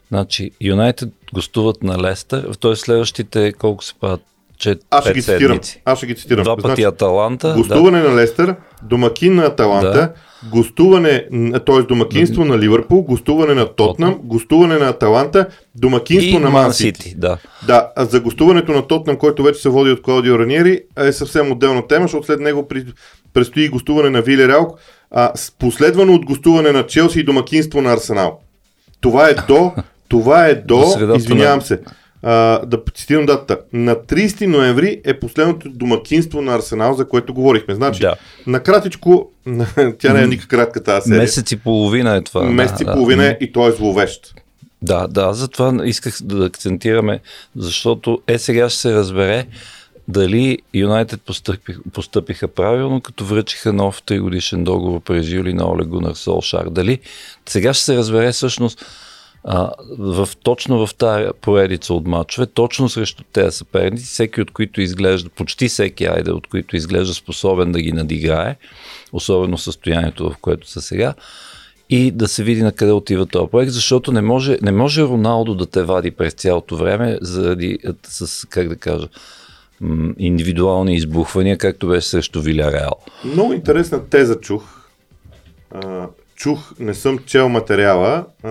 Значи, 0.08 0.52
Юнайтед 0.62 1.10
гостуват 1.34 1.84
на 1.84 2.02
Лестър, 2.02 2.54
т.е. 2.62 2.76
следващите 2.76 3.54
колко 3.54 3.84
се 3.84 3.94
правят 4.00 4.22
че 4.62 4.76
аз 4.90 5.04
ще 5.04 5.14
ги 5.14 5.22
цитирам. 5.22 5.60
Аз 5.86 5.98
ще 5.98 6.08
ги 6.08 6.16
цитирам. 6.16 6.44
Два 6.44 6.56
пъти 6.56 6.68
значи, 6.68 6.84
Аталанта. 6.84 7.54
Гостуване 7.58 8.02
да. 8.02 8.10
на 8.10 8.16
Лестър, 8.16 8.56
домакин 8.84 9.36
на 9.36 9.44
Аталанта, 9.44 9.92
да. 9.92 10.14
гостуване, 10.50 11.26
т.е. 11.66 11.82
домакинство 11.82 12.46
на 12.46 12.60
Ливърпул, 12.60 13.02
гостуване 13.02 13.54
на 13.54 13.66
Тотнам, 13.66 14.20
гостуване 14.24 14.78
на 14.78 14.88
Аталанта, 14.88 15.48
домакинство 15.76 16.38
и 16.38 16.40
на 16.40 16.50
Ман 16.50 16.74
Сити. 16.74 17.14
Да. 17.18 17.38
да, 17.68 17.92
а 17.96 18.06
за 18.06 18.20
гостуването 18.20 18.72
на 18.72 18.88
Тотнам, 18.88 19.18
който 19.18 19.44
вече 19.44 19.62
се 19.62 19.70
води 19.70 19.92
от 19.92 20.02
Клаудио 20.02 20.40
Раниери, 20.40 20.82
е 20.98 21.12
съвсем 21.12 21.52
отделна 21.52 21.88
тема, 21.88 22.04
защото 22.04 22.26
след 22.26 22.40
него 22.40 22.68
предстои 23.34 23.70
гостуване 23.70 24.10
на 24.10 24.22
Виле 24.22 24.48
Реал, 24.48 24.78
а, 25.12 25.34
последвано 25.60 26.14
от 26.14 26.26
гостуване 26.26 26.72
на 26.72 26.88
Челси 26.88 27.20
и 27.20 27.24
домакинство 27.24 27.82
на 27.82 27.94
Арсенал. 27.94 28.40
Това 29.00 29.30
е 29.30 29.34
до, 29.34 29.72
това 30.10 30.46
е 30.46 30.56
до, 30.56 30.84
до 31.00 31.16
извинявам 31.16 31.62
се, 31.62 31.80
а, 32.24 32.66
да 32.66 32.80
цитирам 32.96 33.26
датата. 33.26 33.60
На 33.74 33.96
30 33.96 34.46
ноември 34.46 35.02
е 35.06 35.20
последното 35.20 35.70
домакинство 35.70 36.42
на 36.42 36.56
Арсенал, 36.56 36.94
за 36.94 37.08
което 37.08 37.34
говорихме. 37.34 37.76
Значи, 37.76 38.02
да. 38.02 38.16
накратичко, 38.48 39.30
тя 40.00 40.14
не 40.14 40.24
е 40.24 40.28
никак 40.28 40.48
кратка 40.48 40.84
тази 40.84 41.08
серия. 41.08 41.22
Месец 41.22 41.52
и 41.52 41.58
половина 41.58 42.16
е 42.16 42.22
това. 42.22 42.44
Месец 42.44 42.78
да, 42.78 42.92
и 42.92 42.94
половина 42.94 43.24
да. 43.24 43.30
е 43.30 43.38
и 43.42 43.52
той 43.52 43.70
е 43.70 43.72
зловещ. 43.72 44.34
Да, 44.82 45.08
да, 45.08 45.34
затова 45.34 45.86
исках 45.86 46.14
да 46.24 46.46
акцентираме, 46.46 47.20
защото 47.56 48.22
е 48.28 48.38
сега 48.38 48.70
ще 48.70 48.80
се 48.80 48.94
разбере 48.94 49.46
дали 50.08 50.58
Юнайтед 50.74 51.22
постъпих, 51.22 51.80
постъпиха 51.94 52.48
правилно, 52.48 53.02
като 53.02 53.26
връчиха 53.26 53.74
нов 53.74 54.02
3 54.04 54.20
годишен 54.22 54.64
договор 54.64 55.00
през 55.00 55.30
юли 55.30 55.54
на 55.54 55.72
Олег 55.72 55.88
Гунар 55.88 56.14
Солшар. 56.14 56.70
Дали 56.70 57.00
сега 57.50 57.74
ще 57.74 57.86
се 57.86 57.98
разбере 57.98 58.32
всъщност 58.32 58.86
а, 59.44 59.72
в, 60.00 60.30
точно 60.44 60.88
в 60.88 60.96
тази 60.96 61.28
поредица 61.42 61.94
от 61.94 62.08
матчове, 62.08 62.46
точно 62.48 62.90
срещу 62.90 63.24
тези 63.34 63.58
съперници, 63.58 64.06
всеки 64.06 64.42
от 64.42 64.52
които 64.52 64.82
изглежда, 64.82 65.30
почти 65.30 65.68
всеки 65.68 66.06
айде, 66.06 66.32
от 66.32 66.48
които 66.48 66.76
изглежда 66.76 67.14
способен 67.14 67.72
да 67.72 67.82
ги 67.82 67.92
надиграе, 67.92 68.56
особено 69.14 69.58
състоянието, 69.58 70.30
в 70.30 70.38
което 70.38 70.70
са 70.70 70.82
сега, 70.82 71.14
и 71.90 72.12
да 72.12 72.28
се 72.28 72.44
види 72.44 72.64
на 72.64 72.72
къде 72.72 72.92
отива 72.92 73.26
този 73.26 73.52
проект, 73.52 73.72
защото 73.72 74.12
не 74.12 74.22
може, 74.22 74.58
не 74.62 74.72
може 74.72 75.04
Роналдо 75.04 75.56
да 75.56 75.66
те 75.66 75.84
вади 75.84 76.12
през 76.12 76.34
цялото 76.34 76.78
време 76.78 77.18
заради, 77.22 77.80
с, 78.08 78.48
как 78.50 78.70
да 78.70 78.76
кажа, 78.76 79.08
индивидуални 80.18 80.96
избухвания, 80.96 81.58
както 81.58 81.88
беше 81.88 82.08
срещу 82.08 82.42
Виляреал. 82.42 82.94
Много 83.26 83.54
интересна 83.54 84.06
теза 84.10 84.40
чух 84.40 84.64
чух, 86.42 86.74
не 86.80 86.94
съм 86.94 87.18
чел 87.18 87.50
материала. 87.50 88.26
А, 88.44 88.50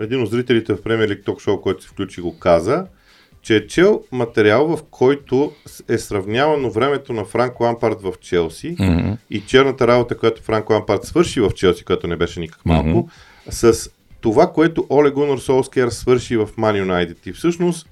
един 0.00 0.22
от 0.22 0.30
зрителите 0.30 0.74
в 0.74 0.82
Premier 0.82 1.12
League 1.12 1.24
Talk 1.24 1.46
Show, 1.46 1.60
който 1.60 1.82
се 1.82 1.88
включи, 1.88 2.20
го 2.20 2.38
каза, 2.38 2.86
че 3.42 3.56
е 3.56 3.66
чел 3.66 4.02
материал, 4.12 4.76
в 4.76 4.82
който 4.90 5.52
е 5.88 5.98
сравнявано 5.98 6.70
времето 6.70 7.12
на 7.12 7.24
Франк 7.24 7.60
Лампард 7.60 8.02
в 8.02 8.12
Челси 8.20 8.76
mm-hmm. 8.76 9.16
и 9.30 9.40
черната 9.40 9.86
работа, 9.86 10.18
която 10.18 10.42
Франк 10.42 10.70
Лампард 10.70 11.04
свърши 11.04 11.40
в 11.40 11.50
Челси, 11.50 11.84
която 11.84 12.06
не 12.06 12.16
беше 12.16 12.40
никак 12.40 12.66
малко, 12.66 12.88
mm-hmm. 12.88 13.72
с 13.72 13.90
това, 14.20 14.52
което 14.52 14.86
Оле 14.90 15.10
Гунор 15.10 15.38
Солскер 15.38 15.88
свърши 15.88 16.36
в 16.36 16.48
Ман 16.56 16.76
Юнайтед. 16.76 17.26
И 17.26 17.32
всъщност, 17.32 17.88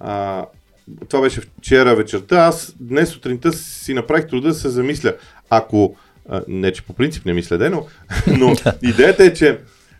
а, 0.00 0.44
това 1.08 1.22
беше 1.22 1.40
вчера 1.40 1.96
вечерта, 1.96 2.36
аз 2.36 2.74
днес 2.80 3.08
сутринта 3.08 3.52
си 3.52 3.94
направих 3.94 4.26
труда 4.26 4.48
да 4.48 4.54
се 4.54 4.68
замисля, 4.68 5.14
ако 5.50 5.96
а, 6.28 6.42
не, 6.48 6.72
че 6.72 6.82
по 6.82 6.92
принцип 6.92 7.26
не 7.26 7.32
ми 7.32 7.42
следено, 7.42 7.86
но 8.38 8.54
идеята 8.82 9.24
е, 9.24 9.34
че 9.34 9.58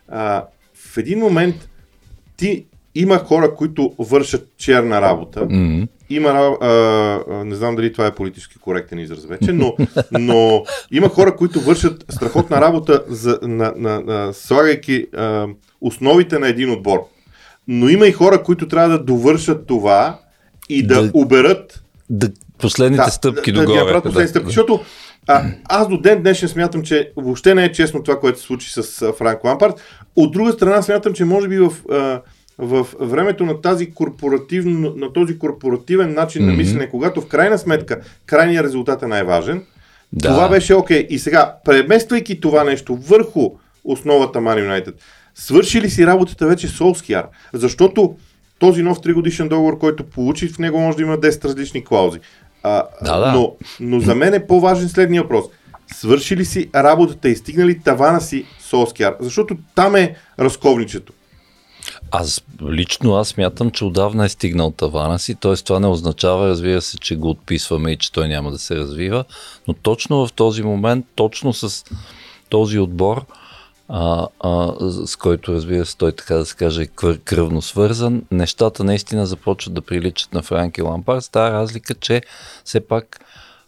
а, 0.08 0.44
в 0.74 0.96
един 0.96 1.18
момент 1.18 1.68
ти 2.36 2.64
има 2.94 3.18
хора, 3.18 3.54
които 3.54 3.94
вършат 3.98 4.48
черна 4.58 5.00
работа. 5.00 5.40
Mm-hmm. 5.40 5.88
Има, 6.10 6.28
а, 6.28 7.44
не 7.44 7.54
знам 7.54 7.76
дали 7.76 7.92
това 7.92 8.06
е 8.06 8.14
политически 8.14 8.58
коректен 8.58 8.98
израз 8.98 9.26
вече, 9.26 9.52
но, 9.52 9.76
но 10.12 10.64
има 10.90 11.08
хора, 11.08 11.36
които 11.36 11.60
вършат 11.60 12.04
страхотна 12.08 12.60
работа, 12.60 13.04
за, 13.08 13.38
на, 13.42 13.74
на, 13.76 14.00
на, 14.00 14.32
слагайки 14.32 15.06
а, 15.16 15.46
основите 15.80 16.38
на 16.38 16.48
един 16.48 16.70
отбор. 16.70 16.98
Но 17.68 17.88
има 17.88 18.06
и 18.06 18.12
хора, 18.12 18.42
които 18.42 18.68
трябва 18.68 18.88
да 18.88 19.04
довършат 19.04 19.66
това 19.66 20.20
и 20.68 20.86
да, 20.86 21.02
да 21.02 21.10
уберат 21.14 21.82
да, 22.10 22.30
последните 22.58 23.04
да, 23.04 23.10
стъпки 23.10 23.52
да, 23.52 23.60
догоре. 23.60 23.92
Да, 23.92 24.02
последните 24.02 24.30
стъпки, 24.30 24.46
защото 24.46 24.80
а, 25.30 25.44
аз 25.64 25.88
до 25.88 26.00
ден 26.00 26.22
днешен 26.22 26.48
смятам, 26.48 26.82
че 26.82 27.12
въобще 27.16 27.54
не 27.54 27.64
е 27.64 27.72
честно 27.72 28.02
това, 28.02 28.20
което 28.20 28.40
се 28.40 28.46
случи 28.46 28.72
с 28.72 29.12
Франк 29.18 29.44
Лампард. 29.44 29.74
От 30.16 30.32
друга 30.32 30.52
страна 30.52 30.82
смятам, 30.82 31.12
че 31.12 31.24
може 31.24 31.48
би 31.48 31.58
в, 31.58 31.72
в 32.58 32.86
времето 33.00 33.44
на, 33.46 33.60
тази 33.60 33.90
корпоративно, 33.90 34.94
на 34.96 35.12
този 35.12 35.38
корпоративен 35.38 36.14
начин 36.14 36.42
mm-hmm. 36.42 36.46
на 36.46 36.52
мислене, 36.52 36.88
когато 36.88 37.20
в 37.20 37.28
крайна 37.28 37.58
сметка 37.58 38.00
крайният 38.26 38.64
резултат 38.64 39.02
е 39.02 39.06
най-важен, 39.06 39.62
да. 40.12 40.28
това 40.28 40.48
беше 40.48 40.74
окей. 40.74 41.02
Okay. 41.02 41.06
И 41.06 41.18
сега, 41.18 41.54
премествайки 41.64 42.40
това 42.40 42.64
нещо 42.64 42.96
върху 42.96 43.50
основата 43.84 44.38
Man 44.38 44.68
United, 44.68 44.94
свърши 45.34 45.80
ли 45.80 45.90
си 45.90 46.06
работата 46.06 46.46
вече 46.46 46.68
Солскияр? 46.68 47.24
Защото 47.52 48.16
този 48.58 48.82
нов 48.82 48.98
3 49.00 49.12
годишен 49.12 49.48
договор, 49.48 49.78
който 49.78 50.04
получи, 50.04 50.48
в 50.48 50.58
него 50.58 50.80
може 50.80 50.96
да 50.96 51.02
има 51.02 51.18
10 51.18 51.44
различни 51.44 51.84
клаузи. 51.84 52.18
А, 52.62 52.84
да, 53.02 53.18
да. 53.18 53.32
Но, 53.32 53.56
но 53.80 54.00
за 54.00 54.14
мен 54.14 54.34
е 54.34 54.46
по-важен 54.46 54.88
следния 54.88 55.22
въпрос. 55.22 55.44
Свърши 55.94 56.36
ли 56.36 56.44
си 56.44 56.70
работата 56.74 57.28
и 57.28 57.36
стигна 57.36 57.66
ли 57.66 57.80
тавана 57.80 58.20
си 58.20 58.44
Солскияр? 58.60 59.16
Защото 59.20 59.56
там 59.74 59.96
е 59.96 60.16
разковничето. 60.38 61.12
Аз 62.10 62.42
лично 62.62 63.14
аз 63.14 63.36
мятам, 63.36 63.70
че 63.70 63.84
отдавна 63.84 64.24
е 64.24 64.28
стигнал 64.28 64.70
тавана 64.70 65.18
си, 65.18 65.34
т.е. 65.34 65.56
това 65.56 65.80
не 65.80 65.86
означава, 65.86 66.48
разбира 66.48 66.80
се, 66.80 66.98
че 66.98 67.16
го 67.16 67.30
отписваме 67.30 67.92
и 67.92 67.96
че 67.96 68.12
той 68.12 68.28
няма 68.28 68.50
да 68.50 68.58
се 68.58 68.76
развива, 68.76 69.24
но 69.68 69.74
точно 69.74 70.26
в 70.26 70.32
този 70.32 70.62
момент, 70.62 71.06
точно 71.14 71.52
с 71.52 71.84
този 72.48 72.78
отбор, 72.78 73.24
а, 73.92 74.28
а, 74.40 74.74
с 74.90 75.16
който, 75.16 75.52
разбира 75.52 75.86
се, 75.86 75.96
той 75.96 76.12
така 76.12 76.34
да 76.34 76.46
се 76.46 76.56
каже, 76.56 76.82
е 76.82 77.16
кръвно 77.24 77.62
свързан, 77.62 78.22
нещата 78.30 78.84
наистина 78.84 79.26
започват 79.26 79.74
да 79.74 79.80
приличат 79.80 80.34
на 80.34 80.42
Франки 80.42 80.82
Лампар. 80.82 81.20
Става 81.20 81.50
разлика, 81.50 81.94
че 81.94 82.22
все 82.64 82.80
пак 82.80 83.20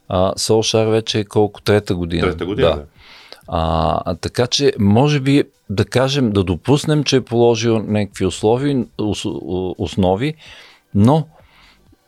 а, 0.08 0.32
Солшар 0.36 0.86
вече 0.86 1.18
е 1.18 1.24
колко 1.24 1.60
трета 1.60 1.94
година. 1.94 2.22
Трета 2.22 2.46
година, 2.46 2.68
да. 2.68 2.84
А, 3.48 4.02
а, 4.04 4.14
така 4.14 4.46
че, 4.46 4.72
може 4.78 5.20
би 5.20 5.44
да 5.70 5.84
кажем, 5.84 6.30
да 6.30 6.44
допуснем, 6.44 7.04
че 7.04 7.16
е 7.16 7.20
положил 7.20 7.78
някакви 7.78 8.26
условия, 8.26 8.84
основи, 9.78 10.34
но 10.94 11.26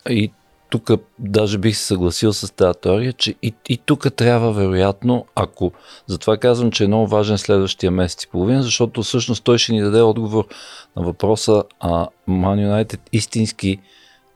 и 0.08 0.32
тук 0.74 0.90
даже 1.18 1.58
бих 1.58 1.76
се 1.76 1.86
съгласил 1.86 2.32
с 2.32 2.54
тази 2.54 2.78
теория, 2.78 3.12
че 3.12 3.34
и, 3.42 3.54
и 3.68 3.76
тук 3.76 4.14
трябва 4.16 4.52
вероятно, 4.52 5.26
ако, 5.34 5.72
затова 6.06 6.36
казвам, 6.36 6.70
че 6.70 6.84
е 6.84 6.86
много 6.86 7.06
важен 7.06 7.38
следващия 7.38 7.90
месец 7.90 8.22
и 8.22 8.28
половина, 8.28 8.62
защото 8.62 9.02
всъщност 9.02 9.44
той 9.44 9.58
ще 9.58 9.72
ни 9.72 9.80
даде 9.80 10.00
отговор 10.00 10.46
на 10.96 11.02
въпроса 11.02 11.62
а 11.80 12.06
Man 12.28 12.86
United 12.86 12.98
истински 13.12 13.78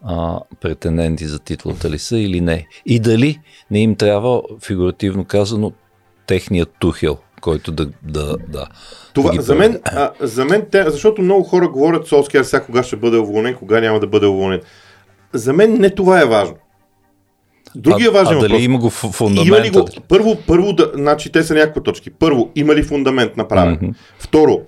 а, 0.04 0.40
претенденти 0.60 1.26
за 1.26 1.38
титлата 1.38 1.90
ли 1.90 1.98
са 1.98 2.18
или 2.18 2.40
не. 2.40 2.66
И 2.86 3.00
дали 3.00 3.40
не 3.70 3.80
им 3.80 3.96
трябва, 3.96 4.42
фигуративно 4.66 5.24
казано, 5.24 5.72
техният 6.26 6.70
тухел, 6.78 7.18
който 7.40 7.72
да... 7.72 7.86
да, 8.02 8.36
да 8.48 8.66
Това, 9.14 9.32
да 9.32 9.42
за, 9.42 9.54
мен, 9.54 9.80
а, 9.84 10.10
за 10.20 10.44
мен, 10.44 10.66
те, 10.70 10.90
защото 10.90 11.22
много 11.22 11.44
хора 11.44 11.68
говорят 11.68 12.06
Солскияр 12.06 12.42
сега 12.44 12.64
кога 12.64 12.82
ще 12.82 12.96
бъде 12.96 13.18
уволнен, 13.18 13.54
кога 13.54 13.80
няма 13.80 14.00
да 14.00 14.06
бъде 14.06 14.26
уволнен. 14.26 14.60
За 15.32 15.52
мен 15.52 15.80
не 15.80 15.90
това 15.90 16.20
е 16.20 16.24
важно. 16.24 16.56
Другия 17.74 18.10
важен 18.10 18.34
а, 18.34 18.38
а 18.38 18.40
дали 18.40 18.62
има 18.62 18.78
го 18.78 18.90
фундамент? 18.90 19.46
Има 19.46 19.60
ли 19.60 19.70
го, 19.70 19.88
първо, 20.08 20.36
първо 20.46 20.72
да, 20.72 20.92
значи 20.94 21.32
те 21.32 21.42
са 21.42 21.54
някакви 21.54 21.82
точки. 21.82 22.10
Първо, 22.10 22.50
има 22.54 22.74
ли 22.74 22.82
фундамент 22.82 23.36
направен? 23.36 23.76
Mm-hmm. 23.76 23.94
Второ, 24.18 24.60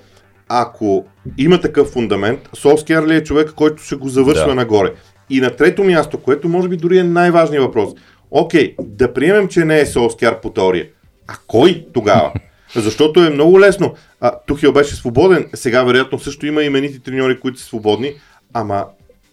ако 0.48 1.04
има 1.38 1.60
такъв 1.60 1.88
фундамент, 1.88 2.40
Солскияр 2.52 3.06
ли 3.06 3.14
е 3.14 3.22
човек, 3.22 3.52
който 3.56 3.82
ще 3.82 3.96
го 3.96 4.08
завършва 4.08 4.48
да. 4.48 4.54
нагоре? 4.54 4.92
И 5.30 5.40
на 5.40 5.50
трето 5.50 5.84
място, 5.84 6.18
което 6.18 6.48
може 6.48 6.68
би 6.68 6.76
дори 6.76 6.98
е 6.98 7.04
най-важният 7.04 7.64
въпрос. 7.64 7.90
Окей, 8.30 8.74
да 8.80 9.12
приемем, 9.12 9.48
че 9.48 9.64
не 9.64 9.80
е 9.80 9.86
Солскияр 9.86 10.40
по 10.40 10.50
теория. 10.50 10.86
А 11.28 11.34
кой 11.46 11.86
тогава? 11.92 12.32
Защото 12.74 13.24
е 13.24 13.30
много 13.30 13.60
лесно. 13.60 13.94
А, 14.20 14.32
Тухил 14.46 14.72
беше 14.72 14.94
свободен, 14.94 15.46
сега 15.54 15.84
вероятно 15.84 16.18
също 16.18 16.46
има 16.46 16.62
именити 16.62 17.00
треньори, 17.00 17.40
които 17.40 17.58
са 17.58 17.66
свободни, 17.66 18.12
ама 18.54 18.84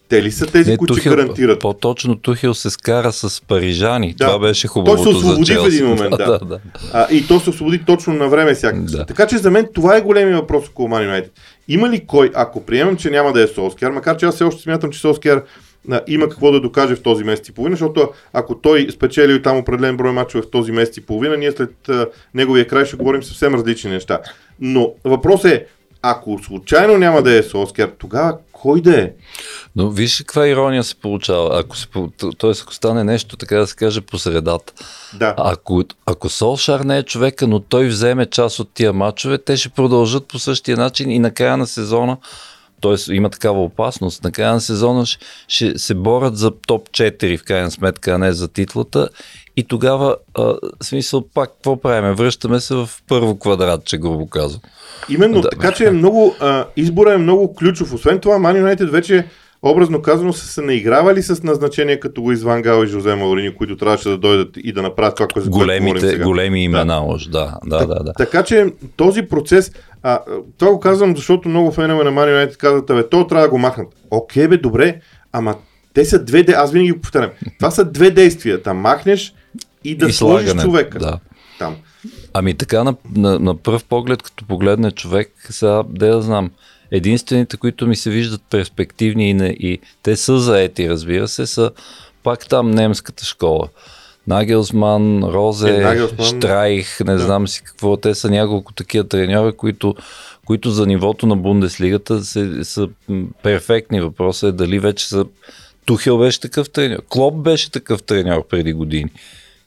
те 0.10 0.24
ли 0.24 0.32
са 0.32 0.46
тези, 0.46 0.72
Не, 0.72 0.78
които 0.78 0.94
Тухил, 0.94 1.12
ще 1.12 1.22
гарантират? 1.22 1.60
По-точно 1.60 2.16
Тухил 2.16 2.54
се 2.54 2.70
скара 2.70 3.12
с 3.12 3.42
парижани. 3.48 4.14
Да. 4.18 4.26
Това 4.26 4.40
беше 4.40 4.68
хубавото 4.68 5.04
Той 5.04 5.14
се 5.14 5.18
освободи 5.18 5.54
за 5.54 5.62
в 5.62 5.68
един 5.68 5.86
момент, 5.86 6.16
да. 6.18 6.26
да, 6.40 6.46
да. 6.46 6.60
А, 6.94 7.08
и 7.12 7.28
то 7.28 7.40
се 7.40 7.50
освободи 7.50 7.84
точно 7.86 8.14
на 8.14 8.28
време 8.28 8.56
сякаш. 8.56 8.92
Да. 8.92 9.06
Така 9.06 9.28
че 9.28 9.38
за 9.38 9.52
мен 9.52 9.68
това 9.74 9.98
е 9.98 10.02
големия 10.02 10.36
въпрос 10.36 10.68
около 10.68 10.90
Man 10.90 11.10
United. 11.10 11.30
Има 11.68 11.90
ли 11.90 12.06
кой, 12.08 12.32
ако 12.34 12.66
приемам, 12.66 12.98
че 12.98 13.10
няма 13.10 13.34
да 13.34 13.44
е 13.44 13.48
Солскияр, 13.48 13.92
макар 13.92 14.18
че 14.18 14.26
аз 14.26 14.36
все 14.36 14.44
още 14.44 14.62
смятам, 14.62 14.92
че 14.92 15.00
Солскияр 15.00 15.44
има 16.08 16.30
какво 16.30 16.52
да 16.52 16.62
докаже 16.62 16.96
в 16.96 17.02
този 17.02 17.24
месец 17.24 17.50
и 17.50 17.52
половина, 17.52 17.76
защото 17.76 18.10
ако 18.34 18.56
той 18.56 18.88
спечели 18.92 19.42
там 19.42 19.58
определен 19.58 19.98
брой 19.98 20.12
мачове 20.12 20.42
в 20.42 20.52
този 20.52 20.72
месец 20.72 20.98
и 20.98 21.06
половина, 21.06 21.38
ние 21.38 21.52
след 21.52 21.90
а, 21.90 22.08
неговия 22.34 22.68
край 22.68 22.86
ще 22.86 22.98
говорим 22.98 23.24
съвсем 23.24 23.56
различни 23.56 23.92
неща. 23.92 24.20
Но 24.60 24.94
въпросът 25.04 25.52
е, 25.52 25.66
ако 26.02 26.40
случайно 26.44 26.98
няма 26.98 27.22
да 27.22 27.38
е 27.38 27.44
Солскияр, 27.44 27.92
тогава 28.00 28.38
кой 28.52 28.82
да 28.82 29.02
е? 29.02 29.12
Но 29.76 29.90
виж 29.90 30.18
каква 30.18 30.48
ирония 30.48 30.84
се 30.84 30.96
получава. 30.96 31.60
Ако 31.60 31.78
се, 31.78 31.88
по- 31.88 32.10
т- 32.18 32.30
т.е. 32.38 32.52
ако 32.62 32.74
стане 32.74 33.04
нещо, 33.04 33.38
така 33.38 33.58
да 33.58 33.68
се 33.68 33.76
каже, 33.76 34.02
по 34.02 34.20
средата. 34.20 34.74
Да. 35.20 35.34
Ако, 35.38 35.84
ако 36.06 36.30
Солшар 36.30 36.80
не 36.80 36.98
е 36.98 37.04
човека, 37.04 37.48
но 37.48 37.60
той 37.60 37.88
вземе 37.88 38.26
част 38.26 38.60
от 38.60 38.70
тия 38.74 38.94
матчове, 38.94 39.38
те 39.38 39.58
ще 39.58 39.70
продължат 39.70 40.28
по 40.28 40.40
същия 40.40 40.78
начин 40.78 41.12
и 41.12 41.20
на 41.20 41.32
края 41.32 41.58
на 41.58 41.68
сезона, 41.68 42.18
т.е. 42.82 43.14
има 43.14 43.30
такава 43.30 43.64
опасност, 43.64 44.24
на 44.24 44.32
края 44.32 44.54
на 44.54 44.62
сезона 44.62 45.06
ще, 45.06 45.26
ще 45.48 45.80
се 45.80 45.94
борят 45.96 46.38
за 46.38 46.52
топ 46.68 46.90
4 46.90 47.38
в 47.38 47.44
крайна 47.44 47.72
сметка, 47.72 48.12
а 48.12 48.18
не 48.18 48.32
за 48.32 48.48
титлата. 48.48 49.10
И 49.58 49.64
тогава, 49.64 50.16
а, 50.38 50.54
смисъл, 50.82 51.24
пак 51.34 51.50
какво 51.50 51.82
правиме? 51.82 52.14
Връщаме 52.14 52.60
се 52.60 52.76
в 52.76 52.90
първо 53.08 53.40
квадратче, 53.40 53.98
грубо 53.98 54.28
казвам. 54.28 54.62
Именно, 55.10 55.42
Да. 55.42 55.50
така 55.50 55.72
че 55.72 55.86
е 55.88 55.92
много, 55.92 56.36
а, 56.40 56.66
избора 56.76 57.14
е 57.14 57.18
много 57.18 57.56
ключов. 57.56 57.94
Освен 57.94 58.20
това, 58.20 58.36
Man 58.36 58.76
United 58.76 58.90
вече 58.90 59.26
образно 59.64 60.02
казано 60.02 60.34
са 60.34 60.46
се 60.48 60.62
наигравали 60.62 61.24
с 61.24 61.44
назначения 61.44 62.00
като 62.00 62.22
го 62.22 62.32
Изван 62.32 62.62
Гал 62.62 62.84
и 62.84 62.88
Жозе 62.88 63.16
Маурини, 63.16 63.56
които 63.56 63.78
трябваше 63.78 64.10
да 64.10 64.18
дойдат 64.18 64.50
и 64.64 64.74
да 64.74 64.82
направят 64.82 65.16
това, 65.16 65.28
което 65.28 65.50
Големите, 65.50 66.10
сега. 66.10 66.24
големи 66.24 66.64
имена, 66.64 67.06
уж, 67.06 67.26
да, 67.26 67.58
да, 67.66 67.86
да, 67.86 68.04
да. 68.04 68.14
Така 68.14 68.44
че 68.44 68.74
този 68.96 69.22
процес, 69.22 69.72
а, 70.04 70.20
това 70.58 70.72
го 70.72 70.80
казвам, 70.80 71.16
защото 71.16 71.50
много 71.50 71.72
фенове 71.72 72.04
на 72.04 72.12
Man 72.12 72.48
United 72.48 72.58
казват, 72.58 72.88
бе, 72.88 73.10
то 73.10 73.28
трябва 73.28 73.46
да 73.46 73.50
го 73.50 73.58
махнат. 73.58 73.88
Окей, 74.12 74.48
бе, 74.48 74.58
добре, 74.58 75.02
ама 75.32 75.56
те 75.94 76.06
са 76.06 76.24
две, 76.24 76.46
аз 76.56 76.72
винаги 76.72 76.92
го 76.92 77.02
повтарям, 77.02 77.30
това 77.60 77.72
са 77.72 77.86
две 77.86 78.12
действия, 78.12 78.62
да 78.62 78.74
махнеш 78.74 79.34
и 79.84 79.96
да 79.98 80.06
И 80.08 80.14
сложиш 80.14 80.50
слагане, 80.50 80.64
човека 80.64 81.00
да. 81.00 81.20
там. 81.60 81.76
Ами 82.34 82.54
така 82.54 82.84
на, 82.84 82.96
на, 83.16 83.40
на 83.40 83.56
пръв 83.56 83.86
поглед, 83.86 84.24
като 84.24 84.46
погледне 84.46 84.92
човек, 84.92 85.34
сега, 85.50 85.84
де 85.90 86.08
да 86.08 86.22
знам, 86.22 86.52
единствените, 86.92 87.58
които 87.58 87.88
ми 87.88 87.96
се 87.96 88.10
виждат 88.10 88.42
перспективни 88.50 89.30
и, 89.30 89.34
не, 89.34 89.48
и 89.48 89.80
те 90.04 90.16
са 90.16 90.40
заети, 90.40 90.90
разбира 90.90 91.28
се, 91.28 91.48
са 91.48 91.72
пак 92.24 92.48
там 92.48 92.72
немската 92.72 93.26
школа. 93.26 93.68
Нагелсман, 94.28 95.24
Розе, 95.24 95.76
Е, 95.76 95.80
Нагелсман, 95.80 96.28
Штрайх, 96.28 97.00
не 97.00 97.14
да. 97.14 97.20
знам 97.20 97.48
си 97.48 97.62
какво. 97.64 97.98
Те 97.98 98.16
са 98.16 98.30
няколко 98.30 98.74
такива 98.74 99.08
треньори, 99.08 99.52
които, 99.58 99.96
които 100.46 100.72
за 100.72 100.86
нивото 100.86 101.26
на 101.28 101.36
Бундеслигата 101.36 102.24
са, 102.24 102.66
са 102.66 102.88
перфектни. 103.44 104.02
Въпросът 104.02 104.50
е 104.50 104.58
дали 104.58 104.80
вече 104.80 105.08
са... 105.08 105.26
Тухел 105.86 106.18
беше 106.18 106.40
такъв 106.40 106.70
треньор. 106.70 107.00
Клоп 107.10 107.36
беше 107.36 107.72
такъв 107.72 108.04
треньор 108.04 108.48
преди 108.48 108.74
години. 108.74 109.10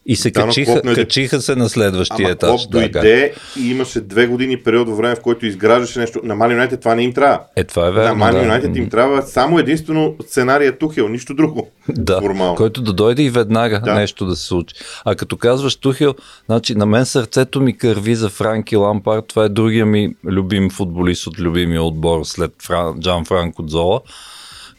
И 0.05 0.15
се 0.15 0.31
Да, 0.31 0.39
но 0.39 0.45
качиха, 0.45 0.73
Клоп 0.73 0.85
не- 0.85 0.93
качиха 0.95 1.41
се 1.41 1.55
на 1.55 1.69
следващия 1.69 2.25
Ама 2.25 2.29
етаж. 2.29 2.49
Клоп 2.51 2.71
дойде 2.71 3.33
и 3.59 3.71
имаше 3.71 4.01
две 4.01 4.27
години 4.27 4.57
период 4.57 4.87
във 4.87 4.97
време, 4.97 5.15
в 5.15 5.21
който 5.21 5.45
изграждаше 5.45 5.99
нещо. 5.99 6.19
На 6.23 6.35
Man 6.35 6.69
United 6.69 6.79
това 6.79 6.95
не 6.95 7.03
им 7.03 7.13
трябва. 7.13 7.39
Е, 7.55 7.63
това 7.63 7.83
е 7.83 7.85
На 7.85 7.91
верно. 7.91 8.23
Man 8.23 8.71
да. 8.71 8.79
Им 8.79 8.89
трябва 8.89 9.21
само 9.21 9.59
единствено 9.59 10.15
сценария 10.27 10.77
Тухел, 10.77 11.07
нищо 11.07 11.33
друго. 11.33 11.69
да, 11.89 12.21
формално. 12.21 12.55
който 12.55 12.81
да 12.81 12.93
дойде 12.93 13.23
и 13.23 13.29
веднага 13.29 13.79
Да. 13.79 13.85
да. 13.85 13.93
нещо 13.93 14.25
да 14.25 14.35
се 14.35 14.45
случи. 14.45 14.75
А 15.05 15.15
като 15.15 15.37
казваш 15.37 15.75
Тухел, 15.75 16.15
значи 16.45 16.75
на 16.75 16.85
мен 16.85 17.05
сърцето 17.05 17.61
ми 17.61 17.77
кърви 17.77 18.15
за 18.15 18.29
Франки 18.29 18.75
Лампард. 18.75 19.25
Това 19.27 19.45
е 19.45 19.49
другия 19.49 19.85
ми 19.85 20.15
любим 20.25 20.69
футболист 20.69 21.27
от 21.27 21.39
любимия 21.39 21.83
отбор 21.83 22.23
след 22.23 22.51
Фран, 22.63 22.99
Джан 22.99 23.25
Франко 23.25 23.63
Зола. 23.67 24.01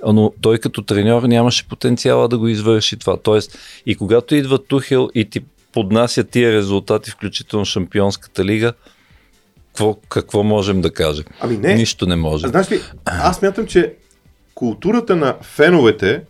Но 0.06 0.32
той 0.40 0.58
като 0.58 0.82
треньор 0.82 1.22
нямаше 1.22 1.68
потенциала 1.68 2.28
да 2.28 2.38
го 2.38 2.48
извърши 2.48 2.96
това. 2.96 3.16
Тоест, 3.16 3.58
и 3.86 3.94
когато 3.94 4.34
идва 4.34 4.64
Тухел 4.64 5.08
и 5.14 5.30
ти 5.30 5.40
поднася 5.72 6.24
тия 6.24 6.52
резултати, 6.52 7.10
включително 7.10 7.64
Шампионската 7.64 8.44
лига, 8.44 8.72
какво, 9.66 9.94
какво 9.94 10.42
можем 10.42 10.80
да 10.80 10.92
кажем? 10.92 11.24
Ами 11.40 11.56
не. 11.56 11.74
Нищо 11.74 12.06
не 12.06 12.16
може. 12.16 12.48
Знаеш 12.48 12.70
ли, 12.70 12.80
аз 13.04 13.42
мятам, 13.42 13.66
че 13.66 13.94
културата 14.54 15.16
на 15.16 15.36
феновете, 15.42 16.22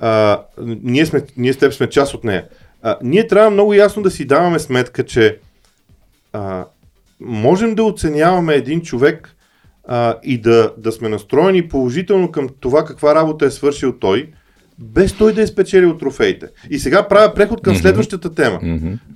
а, 0.00 0.40
ние, 0.58 1.06
сме, 1.06 1.22
ние 1.36 1.52
с 1.52 1.58
теб 1.58 1.72
сме 1.72 1.90
част 1.90 2.14
от 2.14 2.24
нея. 2.24 2.44
А, 2.82 2.96
ние 3.02 3.26
трябва 3.26 3.50
много 3.50 3.74
ясно 3.74 4.02
да 4.02 4.10
си 4.10 4.24
даваме 4.24 4.58
сметка, 4.58 5.04
че 5.04 5.38
а, 6.32 6.64
можем 7.20 7.74
да 7.74 7.84
оценяваме 7.84 8.54
един 8.54 8.82
човек 8.82 9.36
а, 9.88 10.14
и 10.22 10.40
да, 10.40 10.72
да 10.78 10.92
сме 10.92 11.08
настроени 11.08 11.68
положително 11.68 12.30
към 12.30 12.48
това 12.60 12.84
каква 12.84 13.14
работа 13.14 13.46
е 13.46 13.50
свършил 13.50 13.92
той, 13.98 14.28
без 14.78 15.12
той 15.12 15.32
да 15.32 15.42
е 15.42 15.46
спечелил 15.46 15.96
трофеите. 15.98 16.46
И 16.70 16.78
сега 16.78 17.08
правя 17.08 17.34
преход 17.34 17.62
към 17.62 17.76
следващата 17.76 18.34
тема. 18.34 18.60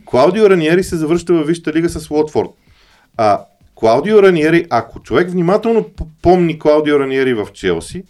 Клаудио 0.05 0.51
Раниери 0.51 0.83
се 0.83 0.97
завръща 0.97 1.35
във 1.35 1.47
Висшата 1.47 1.73
лига 1.73 1.89
с 1.89 2.11
Уотфорд. 2.11 2.49
А 3.17 3.41
Клаудио 3.75 4.23
Раниери, 4.23 4.67
ако 4.71 5.03
човек 5.03 5.31
внимателно 5.31 5.87
помни 6.23 6.59
Клаудио 6.59 6.99
Раниери 6.99 7.35
в 7.35 7.47
Челси, 7.55 8.05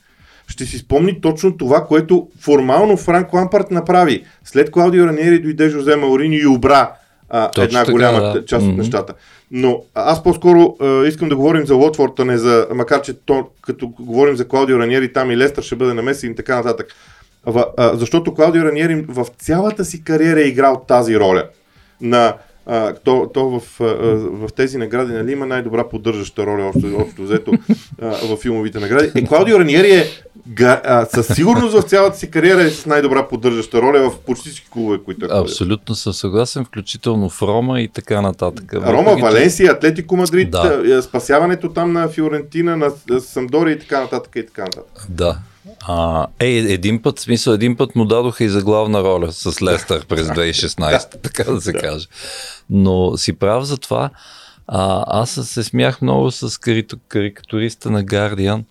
ще 0.48 0.64
си 0.66 0.78
спомни 0.78 1.20
точно 1.20 1.56
това, 1.56 1.84
което 1.84 2.28
формално 2.40 2.96
Франк 2.96 3.32
Лампарт 3.32 3.70
направи. 3.70 4.24
След 4.44 4.70
Клаудио 4.70 5.06
Раниери 5.06 5.38
дойде 5.38 5.68
Жозе 5.68 5.96
Маурини 5.96 6.36
и 6.36 6.46
обра 6.46 6.92
а, 7.28 7.50
Точно 7.50 7.64
една 7.64 7.80
така, 7.80 7.92
голяма 7.92 8.20
да. 8.20 8.44
част 8.44 8.62
от 8.62 8.68
Мгм. 8.68 8.80
нещата. 8.80 9.14
Но 9.50 9.82
аз 9.94 10.22
по-скоро 10.22 10.76
а, 10.80 11.06
искам 11.06 11.28
да 11.28 11.36
говорим 11.36 11.66
за 11.66 11.76
Уотфорд, 11.76 12.18
а 12.18 12.24
не 12.24 12.38
за, 12.38 12.68
макар 12.74 13.02
че 13.02 13.12
то, 13.12 13.46
като 13.60 13.88
говорим 13.88 14.36
за 14.36 14.48
Клаудио 14.48 14.78
Раниери, 14.78 15.12
там 15.12 15.30
и 15.30 15.36
Лестър 15.36 15.62
ще 15.62 15.76
бъде 15.76 15.94
намесен 15.94 16.30
и 16.30 16.34
така 16.34 16.56
нататък. 16.56 16.86
В, 17.46 17.64
а, 17.76 17.96
защото 17.96 18.34
Клаудио 18.34 18.64
Раниери 18.64 19.04
в 19.08 19.26
цялата 19.38 19.84
си 19.84 20.04
кариера 20.04 20.40
е 20.40 20.48
играл 20.48 20.84
тази 20.88 21.18
роля 21.18 21.44
на 22.00 22.34
а, 22.66 22.94
то, 23.04 23.30
то 23.34 23.48
в, 23.48 23.80
а, 23.80 23.84
в 24.46 24.48
тези 24.56 24.78
награди 24.78 25.12
нали, 25.12 25.32
има 25.32 25.46
най-добра 25.46 25.88
поддържаща 25.88 26.46
роля, 26.46 26.64
общо, 26.64 26.96
общо 26.98 27.22
взето 27.22 27.52
а, 28.02 28.06
в 28.06 28.36
филмовите 28.36 28.80
награди. 28.80 29.10
Е, 29.14 29.24
Клаудио 29.24 29.58
Раниери 29.58 29.90
е 29.90 30.06
га, 30.48 30.80
а, 30.84 31.04
със 31.04 31.26
сигурност 31.26 31.78
в 31.78 31.82
цялата 31.82 32.18
си 32.18 32.30
кариера 32.30 32.62
е 32.62 32.70
с 32.70 32.86
най-добра 32.86 33.28
поддържаща 33.28 33.82
роля 33.82 34.10
в 34.10 34.18
почти 34.18 34.48
всички 34.48 34.70
клубове, 34.70 34.98
които 35.04 35.24
е. 35.26 35.28
Абсолютно 35.32 35.94
съм 35.94 36.12
съгласен, 36.12 36.64
включително 36.64 37.28
в 37.28 37.42
Рома 37.42 37.80
и 37.80 37.88
така 37.88 38.20
нататък. 38.20 38.74
Рома, 38.74 39.16
Валенсия, 39.16 39.72
Атлетико 39.72 40.16
Мадрид, 40.16 40.50
Да. 40.50 40.82
да. 40.82 41.02
спасяването 41.02 41.68
там 41.68 41.92
на 41.92 42.08
Фиорентина, 42.08 42.76
на 42.76 42.90
на 43.10 43.20
Самдори 43.20 43.72
и 43.72 43.78
така 43.78 44.00
нататък 44.00 44.36
и 44.36 44.46
така 44.46 44.62
нататък. 44.62 45.06
Да. 45.08 45.38
А, 45.80 46.26
е, 46.40 46.48
един 46.48 47.02
път, 47.02 47.18
смисъл, 47.18 47.52
един 47.52 47.76
път 47.76 47.96
му 47.96 48.04
дадоха 48.04 48.44
и 48.44 48.48
за 48.48 48.62
главна 48.62 49.02
роля 49.02 49.32
с 49.32 49.62
Лестър 49.62 50.04
през 50.08 50.28
2016, 50.28 51.20
така 51.22 51.44
да 51.44 51.60
се 51.60 51.72
каже. 51.72 52.06
Но 52.70 53.16
си 53.16 53.32
прав 53.32 53.64
за 53.64 53.76
това. 53.76 54.10
А, 54.68 55.04
аз 55.06 55.30
се 55.30 55.64
смях 55.64 56.02
много 56.02 56.30
с 56.30 56.60
карикатуриста 57.08 57.90
на 57.90 58.04
Guardian, 58.04 58.62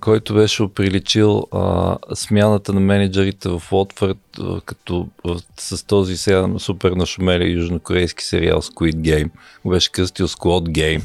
който 0.00 0.34
беше 0.34 0.62
оприличил 0.62 1.46
а, 1.52 1.96
смяната 2.14 2.72
на 2.72 2.80
менеджерите 2.80 3.48
в 3.48 3.62
Уотфорд 3.72 4.18
а, 4.40 4.60
като 4.60 5.08
а, 5.28 5.36
с 5.58 5.86
този 5.86 6.16
сега 6.16 6.48
супер 6.58 6.90
нашумели 6.90 7.50
южнокорейски 7.50 8.24
сериал 8.24 8.62
Squid 8.62 8.94
Game. 8.94 9.30
Го 9.64 9.70
беше 9.70 9.92
кръстил 9.92 10.28
Squad 10.28 10.68
Game, 10.68 11.02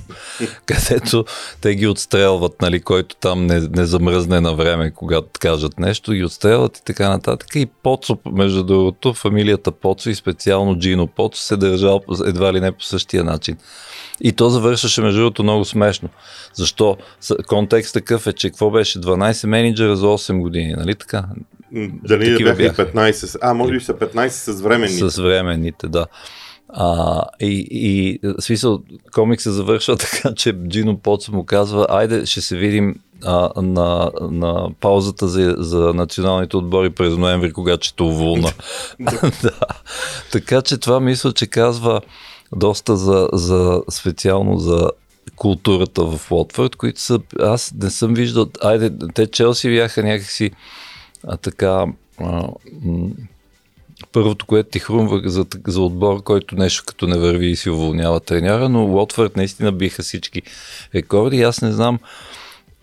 където 0.66 1.26
те 1.62 1.76
ги 1.76 1.88
отстрелват, 1.88 2.62
нали, 2.62 2.80
който 2.80 3.16
там 3.16 3.46
не, 3.46 3.60
не 3.60 3.86
замръзне 3.86 4.42
на 4.42 4.56
време, 4.56 4.92
когато 4.92 5.28
кажат 5.40 5.80
нещо, 5.80 6.12
ги 6.12 6.24
отстрелват 6.24 6.78
и 6.78 6.84
така 6.84 7.10
нататък. 7.10 7.56
И 7.56 7.66
Поцо, 7.66 8.18
между 8.32 8.64
другото, 8.64 9.14
фамилията 9.14 9.72
Поцо 9.72 10.10
и 10.10 10.16
специално 10.16 10.80
Джино 10.80 11.08
Поцо 11.08 11.42
се 11.42 11.58
държал 11.58 12.02
едва 12.26 12.54
ли 12.54 12.60
не 12.60 12.72
по 12.72 12.84
същия 12.84 13.24
начин. 13.24 13.58
И 14.22 14.32
то 14.32 14.50
завършваше 14.50 15.02
между 15.02 15.20
другото 15.20 15.44
много 15.44 15.66
смешно. 15.66 16.10
Защо? 16.54 16.98
Контекст 17.48 17.94
такъв 17.94 18.28
е, 18.28 18.34
че 18.34 18.45
какво 18.50 18.72
беше? 18.72 19.00
12 19.00 19.48
менеджера 19.48 19.96
за 19.96 20.06
8 20.06 20.42
години, 20.42 20.74
нали 20.74 20.96
така? 20.96 21.26
Дали 22.04 22.32
да 22.32 22.38
бяха 22.38 22.64
и 22.64 22.66
бяха. 22.66 22.94
15, 22.94 23.38
а 23.42 23.54
може 23.54 23.74
би 23.74 23.80
са 23.80 23.94
15 23.94 24.28
с 24.28 24.62
временни. 24.62 25.10
С 25.10 25.18
временните, 25.18 25.88
да. 25.88 26.06
А, 26.70 27.22
и, 27.40 27.68
и 27.72 28.20
смисъл, 28.40 28.80
комик 29.14 29.42
се 29.42 29.52
завършва 29.52 29.98
така, 29.98 30.34
че 30.36 30.54
Джино 30.54 30.98
Поцо 30.98 31.32
му 31.32 31.46
казва, 31.46 31.88
айде 31.90 32.26
ще 32.26 32.42
се 32.42 32.58
видим 32.58 32.96
а, 33.24 33.62
на, 33.62 34.12
на 34.22 34.70
паузата 34.80 35.28
за, 35.28 35.56
за 35.58 35.94
националните 35.94 36.58
отбори 36.58 36.90
през 36.90 37.18
ноември, 37.18 37.54
когато 37.54 37.88
ще 37.88 38.04
уволна. 38.04 38.52
да. 39.42 39.60
Така 40.32 40.62
че 40.62 40.78
това 40.78 41.00
мисля, 41.00 41.34
че 41.34 41.48
казва 41.48 42.02
доста 42.56 42.98
за, 42.98 43.30
за 43.34 43.82
специално 43.92 44.58
за 44.58 44.90
културата 45.36 46.04
в 46.04 46.32
Лотфорд, 46.32 46.76
които 46.76 47.02
са, 47.02 47.20
аз 47.40 47.74
не 47.82 47.90
съм 47.90 48.14
виждал, 48.14 48.48
айде, 48.64 48.92
те 49.14 49.28
Челси 49.28 49.70
бяха 49.70 50.04
някакси 50.04 50.52
а, 51.28 51.38
така, 51.38 51.86
а, 52.20 52.48
м- 52.84 53.10
първото, 54.12 54.46
което 54.46 54.70
ти 54.70 54.80
хрумва 54.80 55.22
за, 55.26 55.46
за 55.68 55.82
отбор, 55.82 56.24
който 56.24 56.56
нещо 56.56 56.84
като 56.86 57.08
не 57.08 57.18
върви 57.18 57.48
и 57.48 57.56
си 57.56 57.70
уволнява 57.70 58.20
треньора, 58.20 58.70
но 58.70 58.82
Лотфорд 58.82 59.36
наистина 59.36 59.72
биха 59.72 60.04
всички 60.04 60.42
рекорди. 60.96 61.42
Аз 61.42 61.62
не 61.62 61.72
знам, 61.72 62.00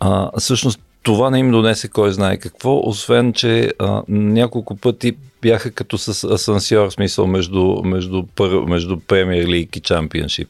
а, 0.00 0.30
всъщност 0.38 0.80
това 1.02 1.30
не 1.30 1.38
им 1.38 1.50
донесе 1.50 1.88
кой 1.88 2.12
знае 2.12 2.36
какво, 2.36 2.88
освен, 2.88 3.32
че 3.32 3.72
а, 3.78 4.02
няколко 4.08 4.76
пъти 4.76 5.12
бяха 5.42 5.70
като 5.70 5.98
с 5.98 6.24
асансьор, 6.24 6.90
смисъл 6.90 7.26
между, 7.26 7.82
между, 7.84 8.22
пър, 8.34 8.60
между 8.60 8.96
Премьер 9.00 9.46
Лиг 9.46 9.76
и 9.76 9.80
Чампионшип. 9.80 10.48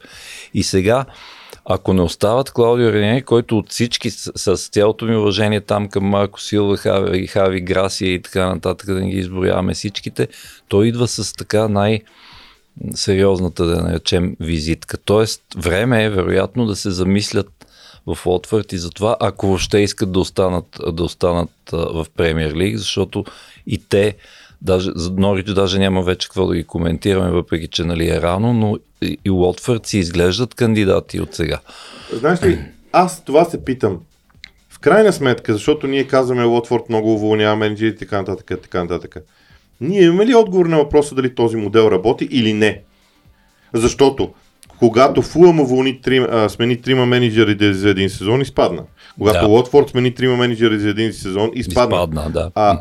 И 0.54 0.62
сега, 0.62 1.04
ако 1.64 1.92
не 1.92 2.02
остават 2.02 2.50
Клаудио 2.50 2.92
Ренери, 2.92 3.22
който 3.22 3.58
от 3.58 3.70
всички, 3.70 4.10
с, 4.10 4.56
с 4.56 4.68
цялото 4.68 5.04
ми 5.04 5.16
уважение 5.16 5.60
там 5.60 5.88
към 5.88 6.04
Марко 6.04 6.40
Силва, 6.40 6.76
Хави, 6.76 7.26
Хави 7.26 7.60
Грасия 7.60 8.14
и 8.14 8.22
така 8.22 8.46
нататък, 8.46 8.86
да 8.86 9.00
не 9.00 9.10
ги 9.10 9.18
изброяваме 9.18 9.74
всичките, 9.74 10.28
той 10.68 10.88
идва 10.88 11.08
с 11.08 11.36
така 11.36 11.68
най- 11.68 12.00
сериозната, 12.94 13.66
да 13.66 13.82
наречем, 13.82 14.36
визитка. 14.40 14.96
Тоест, 14.96 15.42
време 15.56 16.04
е 16.04 16.10
вероятно 16.10 16.66
да 16.66 16.76
се 16.76 16.90
замислят 16.90 17.48
в 18.06 18.26
Лотвърд 18.26 18.72
и 18.72 18.78
затова, 18.78 19.16
ако 19.20 19.46
въобще 19.46 19.78
искат 19.78 20.12
да 20.12 20.20
останат, 20.20 20.80
да 20.92 21.04
останат 21.04 21.50
в 21.72 22.06
Премьер 22.16 22.54
Лиг, 22.54 22.76
защото 22.76 23.24
и 23.66 23.78
те, 23.88 24.16
даже, 24.64 24.90
за 24.94 25.10
Норич 25.10 25.52
даже 25.52 25.78
няма 25.78 26.02
вече 26.02 26.28
какво 26.28 26.46
да 26.46 26.54
ги 26.54 26.64
коментираме, 26.64 27.30
въпреки 27.30 27.68
че 27.68 27.84
нали 27.84 28.08
е 28.08 28.22
рано, 28.22 28.52
но 28.52 28.78
и, 29.02 29.18
и 29.24 29.30
Уотфорд 29.30 29.86
си 29.86 29.98
изглеждат 29.98 30.54
кандидати 30.54 31.20
от 31.20 31.34
сега. 31.34 31.58
Знаеш 32.12 32.42
ли, 32.42 32.58
аз 32.92 33.24
това 33.24 33.44
се 33.44 33.64
питам. 33.64 34.00
В 34.70 34.78
крайна 34.78 35.12
сметка, 35.12 35.52
защото 35.52 35.86
ние 35.86 36.04
казваме 36.04 36.44
Лотфорд 36.44 36.88
много 36.88 37.12
уволнява 37.14 37.56
менеджери 37.56 37.90
и 37.90 37.96
така 37.96 38.18
нататък, 38.18 38.60
така 38.62 38.82
нататък. 38.82 39.16
Ние 39.80 40.02
имаме 40.02 40.26
ли 40.26 40.34
отговор 40.34 40.66
на 40.66 40.76
въпроса 40.76 41.14
дали 41.14 41.34
този 41.34 41.56
модел 41.56 41.88
работи 41.92 42.28
или 42.30 42.52
не? 42.52 42.82
Защото 43.72 44.32
когато 44.78 45.22
Фулъм 45.22 45.60
уволни 45.60 46.00
трим, 46.00 46.26
а, 46.30 46.48
смени 46.48 46.80
трима 46.80 47.06
менеджери 47.06 47.74
за 47.74 47.88
един 47.90 48.10
сезон, 48.10 48.40
изпадна. 48.40 48.82
Когато 49.18 49.40
да. 49.40 49.46
Лотфорд 49.46 49.88
смени 49.88 50.14
трима 50.14 50.36
менеджери 50.36 50.78
за 50.78 50.88
един 50.88 51.12
сезон, 51.12 51.50
изпадна. 51.54 51.96
изпадна 51.96 52.30
да. 52.30 52.50
А, 52.54 52.78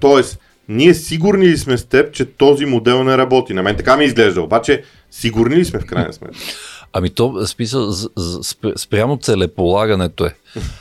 Тоест, 0.00 0.38
ние 0.68 0.94
сигурни 0.94 1.48
ли 1.48 1.58
сме 1.58 1.78
с 1.78 1.84
теб, 1.84 2.14
че 2.14 2.24
този 2.24 2.64
модел 2.64 3.04
не 3.04 3.18
работи? 3.18 3.54
На 3.54 3.62
мен 3.62 3.76
така 3.76 3.96
ми 3.96 4.04
изглежда, 4.04 4.42
обаче 4.42 4.82
сигурни 5.10 5.56
ли 5.56 5.64
сме 5.64 5.80
в 5.80 5.86
крайна 5.86 6.12
сметка? 6.12 6.38
Ами 6.92 7.10
то, 7.10 7.46
смисъл, 7.46 7.92
спрямо 8.76 9.16
целеполагането 9.16 10.24
е. 10.24 10.34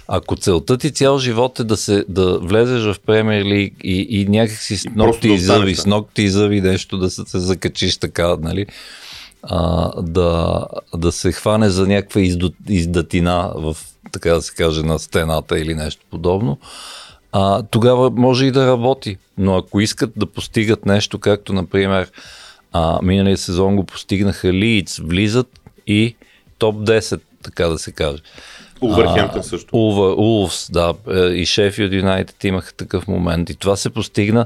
Ако 0.07 0.35
целта 0.35 0.77
ти 0.77 0.91
цял 0.91 1.19
живот 1.19 1.59
е 1.59 1.63
да, 1.63 1.77
се, 1.77 2.05
да 2.09 2.39
влезеш 2.39 2.93
в 2.93 2.99
Премьер 3.05 3.45
Лиг 3.45 3.73
и, 3.83 4.07
и 4.09 4.25
някакси 4.25 4.77
с 4.77 4.85
ногти 4.95 5.29
и 5.29 5.39
зъби, 5.39 5.75
с 5.75 5.85
ногти 5.85 6.23
и 6.23 6.29
зъби 6.29 6.61
нещо 6.61 6.97
да 6.97 7.09
се, 7.09 7.21
се 7.25 7.39
закачиш 7.39 7.97
така, 7.97 8.35
нали? 8.41 8.65
а, 9.43 9.91
да, 10.01 10.65
да 10.95 11.11
се 11.11 11.31
хване 11.31 11.69
за 11.69 11.87
някаква 11.87 12.21
издо, 12.21 12.51
издатина 12.69 13.51
в, 13.55 13.77
така 14.11 14.33
да 14.33 14.41
се 14.41 14.55
каже, 14.55 14.83
на 14.83 14.99
стената 14.99 15.59
или 15.59 15.75
нещо 15.75 16.05
подобно, 16.09 16.57
а, 17.31 17.63
тогава 17.63 18.11
може 18.11 18.45
и 18.45 18.51
да 18.51 18.67
работи. 18.67 19.17
Но 19.37 19.57
ако 19.57 19.79
искат 19.79 20.11
да 20.15 20.25
постигат 20.25 20.85
нещо, 20.85 21.19
както 21.19 21.53
например 21.53 22.11
а, 22.73 22.99
миналия 23.03 23.37
сезон 23.37 23.75
го 23.75 23.83
постигнаха 23.83 24.53
Лиц, 24.53 24.97
влизат 24.97 25.47
и 25.87 26.15
топ 26.57 26.75
10, 26.75 27.21
така 27.43 27.67
да 27.67 27.79
се 27.79 27.91
каже. 27.91 28.17
Увърхемптън 28.81 29.43
също. 29.43 29.77
Улвс, 30.17 30.71
да. 30.71 30.93
Е, 31.09 31.19
и 31.19 31.45
Шефилд 31.45 31.93
Юнайтед 31.93 32.43
имаха 32.43 32.73
такъв 32.73 33.07
момент. 33.07 33.49
И 33.49 33.55
това 33.55 33.75
се 33.75 33.89
постигна 33.89 34.45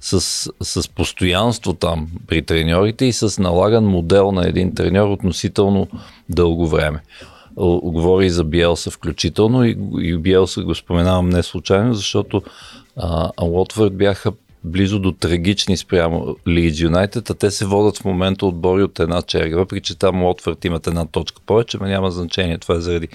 с, 0.00 0.20
с 0.62 0.88
постоянство 0.88 1.72
там 1.72 2.08
при 2.26 2.42
треньорите 2.42 3.04
и 3.04 3.12
с 3.12 3.42
налаган 3.42 3.84
модел 3.84 4.32
на 4.32 4.48
един 4.48 4.74
треньор 4.74 5.08
относително 5.08 5.88
дълго 6.28 6.68
време. 6.68 7.00
Говори 7.56 8.30
за 8.30 8.44
Биелса 8.44 8.90
включително 8.90 9.64
и, 9.64 9.78
и 10.00 10.16
Биелса 10.16 10.62
го 10.62 10.74
споменавам 10.74 11.28
не 11.28 11.42
случайно, 11.42 11.94
защото 11.94 12.42
а, 12.96 13.30
бяха 13.90 14.32
близо 14.64 14.98
до 14.98 15.12
трагични 15.12 15.76
спрямо 15.76 16.36
Лидс 16.48 16.80
Юнайтед, 16.80 17.30
а 17.30 17.34
те 17.34 17.50
се 17.50 17.66
водят 17.66 17.98
в 17.98 18.04
момента 18.04 18.46
отбори 18.46 18.82
от 18.82 19.00
една 19.00 19.22
черга. 19.22 19.56
Въпреки, 19.56 19.86
че 19.86 19.98
там 19.98 20.22
Лотвърд 20.22 20.64
имат 20.64 20.86
една 20.86 21.06
точка 21.06 21.40
повече, 21.46 21.78
но 21.80 21.86
няма 21.86 22.10
значение. 22.10 22.58
Това 22.58 22.74
е 22.74 22.80
заради 22.80 23.08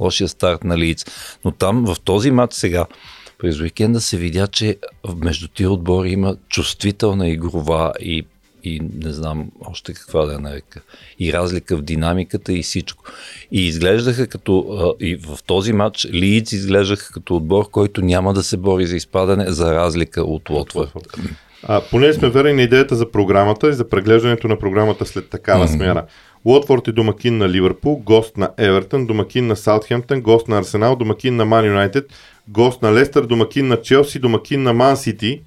лошия 0.00 0.28
старт 0.28 0.64
на 0.64 0.78
Лиц. 0.78 1.04
Но 1.44 1.50
там 1.50 1.84
в 1.84 2.00
този 2.00 2.30
матч 2.30 2.54
сега 2.54 2.86
през 3.38 3.60
уикенда 3.60 4.00
се 4.00 4.16
видя, 4.16 4.46
че 4.46 4.76
между 5.16 5.48
тия 5.48 5.70
отбори 5.70 6.10
има 6.10 6.36
чувствителна 6.48 7.28
игрова 7.28 7.92
и, 8.00 8.24
и 8.64 8.80
не 9.04 9.12
знам 9.12 9.50
още 9.60 9.94
каква 9.94 10.26
да 10.26 10.32
я 10.32 10.38
нарека, 10.38 10.80
и 11.18 11.32
разлика 11.32 11.76
в 11.76 11.82
динамиката 11.82 12.52
и 12.52 12.62
всичко. 12.62 13.04
И 13.52 13.66
изглеждаха 13.66 14.26
като, 14.26 14.96
и 15.00 15.16
в 15.16 15.38
този 15.46 15.72
матч 15.72 16.06
Лиц 16.12 16.52
изглеждаха 16.52 17.12
като 17.12 17.36
отбор, 17.36 17.70
който 17.70 18.02
няма 18.02 18.32
да 18.34 18.42
се 18.42 18.56
бори 18.56 18.86
за 18.86 18.96
изпадане, 18.96 19.44
за 19.48 19.74
разлика 19.74 20.22
от 20.22 20.50
Лотвър. 20.50 20.88
А, 21.62 21.80
поне 21.90 22.12
сме 22.12 22.30
верени 22.30 22.56
на 22.56 22.62
идеята 22.62 22.96
за 22.96 23.10
програмата 23.10 23.68
и 23.68 23.72
за 23.72 23.88
преглеждането 23.88 24.48
на 24.48 24.58
програмата 24.58 25.06
след 25.06 25.28
такава 25.28 25.68
mm-hmm. 25.68 25.74
смяна. 25.74 26.04
Уотфорд 26.44 26.88
е 26.88 26.92
домакин 26.92 27.38
на 27.38 27.48
Ливърпул, 27.48 27.96
гост 27.96 28.36
на 28.36 28.50
Евертън, 28.58 29.06
домакин 29.06 29.46
на 29.46 29.56
Саутхемптън, 29.56 30.20
гост 30.20 30.48
на 30.48 30.58
Арсенал, 30.58 30.96
домакин 30.96 31.36
на 31.36 31.44
Ман 31.44 31.66
Юнайтед, 31.66 32.04
гост 32.48 32.82
на 32.82 32.94
Лестър, 32.94 33.26
домакин 33.26 33.68
на 33.68 33.82
Челси, 33.82 34.18
домакин 34.18 34.62
на 34.62 34.72
Ман 34.72 34.96
Сити. 34.96 35.42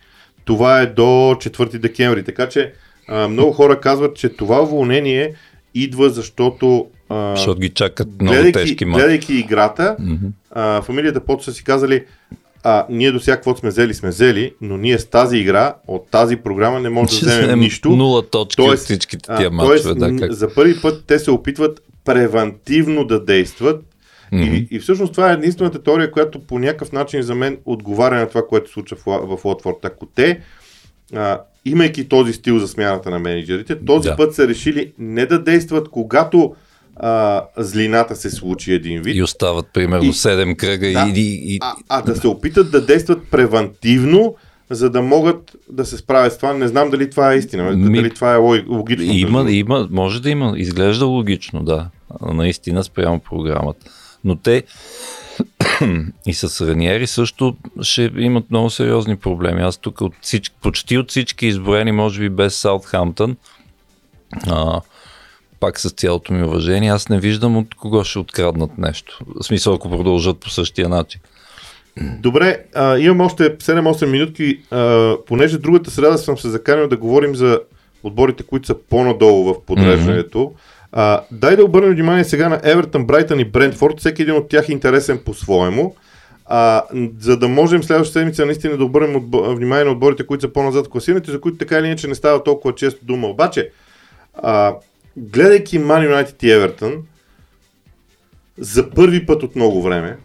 Това 0.45 0.82
е 0.82 0.86
до 0.86 1.01
4 1.01 1.78
декември. 1.78 2.23
Така 2.23 2.49
че 2.49 2.73
а, 3.07 3.27
много 3.27 3.51
хора 3.51 3.79
казват, 3.79 4.15
че 4.15 4.29
това 4.29 4.61
уволнение 4.63 5.33
идва 5.73 6.09
защото 6.09 6.87
а, 7.09 7.35
защото 7.35 7.59
ги 7.59 7.69
чакат 7.69 8.07
много 8.21 8.35
гледайки, 8.35 8.59
тежки 8.59 8.85
мачове. 8.85 9.03
Гледайки 9.03 9.33
играта, 9.33 9.95
mm-hmm. 10.01 10.29
а, 10.51 10.81
фамилията 10.81 11.19
Пот 11.19 11.43
са 11.43 11.53
си 11.53 11.63
казали 11.63 12.03
а, 12.67 12.85
ние 12.89 13.11
до 13.11 13.19
сега 13.19 13.35
каквото 13.35 13.59
сме 13.59 13.69
взели, 13.69 13.93
сме 13.93 14.09
взели, 14.09 14.53
но 14.61 14.77
ние 14.77 14.99
с 14.99 15.05
тази 15.05 15.37
игра, 15.37 15.75
от 15.87 16.07
тази 16.11 16.35
програма 16.35 16.79
не 16.79 16.89
можем 16.89 17.19
да 17.19 17.25
вземем 17.31 17.59
нищо. 17.59 17.89
Нула 17.89 18.29
точки 18.29 18.55
тоест, 18.55 18.81
от 18.81 18.85
всичките 18.85 19.35
тия 19.37 19.51
мачове. 19.51 19.95
Да, 19.95 20.15
как... 20.19 20.31
За 20.33 20.53
първи 20.53 20.81
път 20.81 21.03
те 21.07 21.19
се 21.19 21.31
опитват 21.31 21.81
превентивно 22.05 23.05
да 23.05 23.23
действат 23.23 23.83
mm-hmm. 24.33 24.67
и, 24.71 24.75
и 24.75 24.79
всъщност 24.79 25.13
това 25.13 25.29
е 25.29 25.33
единствената 25.33 25.83
теория, 25.83 26.11
която 26.11 26.39
по 26.39 26.59
някакъв 26.59 26.91
начин 26.91 27.21
за 27.21 27.35
мен 27.35 27.57
отговаря 27.65 28.15
на 28.15 28.29
това, 28.29 28.47
което 28.47 28.67
се 28.67 28.73
случва 28.73 28.97
в, 29.05 29.37
в 29.37 29.45
Лотфорд. 29.45 29.85
Ако 29.85 30.05
те, 30.05 30.39
а, 31.13 31.39
имайки 31.65 32.09
този 32.09 32.33
стил 32.33 32.59
за 32.59 32.67
смяната 32.67 33.09
на 33.09 33.19
менеджерите, 33.19 33.85
този 33.85 34.09
да. 34.09 34.15
път 34.15 34.35
са 34.35 34.47
решили 34.47 34.93
не 34.99 35.25
да 35.25 35.43
действат, 35.43 35.89
когато 35.89 36.55
а, 36.95 37.43
злината 37.57 38.15
се 38.15 38.29
случи 38.29 38.73
един 38.73 39.01
вид. 39.01 39.15
И 39.15 39.23
остават 39.23 39.65
примерно 39.73 40.09
и, 40.09 40.13
7 40.13 40.55
кръга. 40.55 40.91
Да, 40.91 41.11
и, 41.15 41.55
и, 41.55 41.59
а, 41.61 41.73
а 41.89 42.01
да 42.01 42.15
се 42.15 42.27
опитат 42.27 42.71
да 42.71 42.85
действат 42.85 43.19
превентивно, 43.31 44.35
за 44.69 44.89
да 44.89 45.01
могат 45.01 45.55
да 45.69 45.85
се 45.85 45.97
справят 45.97 46.33
с 46.33 46.37
това. 46.37 46.53
Не 46.53 46.67
знам 46.67 46.89
дали 46.89 47.09
това 47.09 47.33
е 47.33 47.37
истина, 47.37 47.71
Ми, 47.71 47.95
дали 47.95 48.13
това 48.13 48.33
е 48.33 48.37
логично. 48.37 49.05
Има, 49.05 49.51
има, 49.51 49.87
може 49.91 50.21
да 50.21 50.29
има, 50.29 50.53
изглежда 50.57 51.05
логично, 51.05 51.63
да. 51.63 51.89
Наистина 52.21 52.83
спрямо 52.83 53.19
програмата. 53.19 53.91
Но 54.23 54.35
те 54.35 54.63
и 56.25 56.33
с 56.33 56.67
Раниери 56.67 57.07
също 57.07 57.55
ще 57.81 58.11
имат 58.17 58.51
много 58.51 58.69
сериозни 58.69 59.15
проблеми. 59.15 59.61
Аз 59.61 59.77
тук 59.77 60.01
от 60.01 60.13
всички, 60.21 60.55
почти 60.61 60.97
от 60.97 61.09
всички 61.09 61.47
изброени, 61.47 61.91
може 61.91 62.19
би 62.19 62.29
без 62.29 62.55
Саутхамптън, 62.55 63.37
а, 64.47 64.81
пак 65.59 65.79
с 65.79 65.89
цялото 65.89 66.33
ми 66.33 66.43
уважение, 66.43 66.91
аз 66.91 67.09
не 67.09 67.19
виждам 67.19 67.57
от 67.57 67.75
кого 67.75 68.03
ще 68.03 68.19
откраднат 68.19 68.77
нещо. 68.77 69.19
В 69.35 69.43
смисъл, 69.43 69.73
ако 69.73 69.89
продължат 69.89 70.39
по 70.39 70.49
същия 70.49 70.89
начин. 70.89 71.21
Добре, 72.01 72.63
а, 72.75 72.97
имам 72.97 73.21
още 73.21 73.57
7-8 73.57 74.05
минутки. 74.05 74.59
А, 74.71 75.15
понеже 75.27 75.57
другата 75.57 75.91
среда 75.91 76.17
съм 76.17 76.37
се 76.37 76.49
заканил 76.49 76.87
да 76.87 76.97
говорим 76.97 77.35
за 77.35 77.59
отборите, 78.03 78.43
които 78.43 78.67
са 78.67 78.75
по-надолу 78.89 79.43
в 79.43 79.65
подреждането. 79.65 80.37
Mm-hmm. 80.37 80.74
А, 80.97 81.21
дай 81.31 81.55
да 81.55 81.65
обърнем 81.65 81.91
внимание 81.91 82.23
сега 82.23 82.49
на 82.49 82.60
Евертън, 82.63 83.05
Брайтън 83.05 83.39
и 83.39 83.45
Брентфорд. 83.45 83.99
Всеки 83.99 84.21
един 84.21 84.36
от 84.36 84.49
тях 84.49 84.69
е 84.69 84.71
интересен 84.71 85.19
по-своему. 85.25 85.95
А, 86.45 86.84
за 87.19 87.38
да 87.38 87.47
можем 87.47 87.84
следващата 87.84 88.19
седмица 88.19 88.45
наистина 88.45 88.77
да 88.77 88.84
обърнем 88.84 89.15
от, 89.15 89.58
внимание 89.58 89.86
на 89.86 89.91
отборите, 89.91 90.25
които 90.25 90.41
са 90.41 90.53
по-назад 90.53 90.86
в 90.86 90.89
класирането, 90.89 91.31
за 91.31 91.41
които 91.41 91.58
така 91.58 91.79
или 91.79 91.88
иначе 91.88 92.08
не 92.08 92.15
става 92.15 92.43
толкова 92.43 92.75
често 92.75 93.05
дума. 93.05 93.27
Обаче, 93.27 93.69
а, 94.34 94.75
гледайки 95.17 95.79
Man 95.79 96.10
United 96.10 96.43
и 96.43 96.47
Everton, 96.47 96.99
за 98.58 98.89
първи 98.89 99.25
път 99.25 99.43
от 99.43 99.55
много 99.55 99.81
време, 99.81 100.17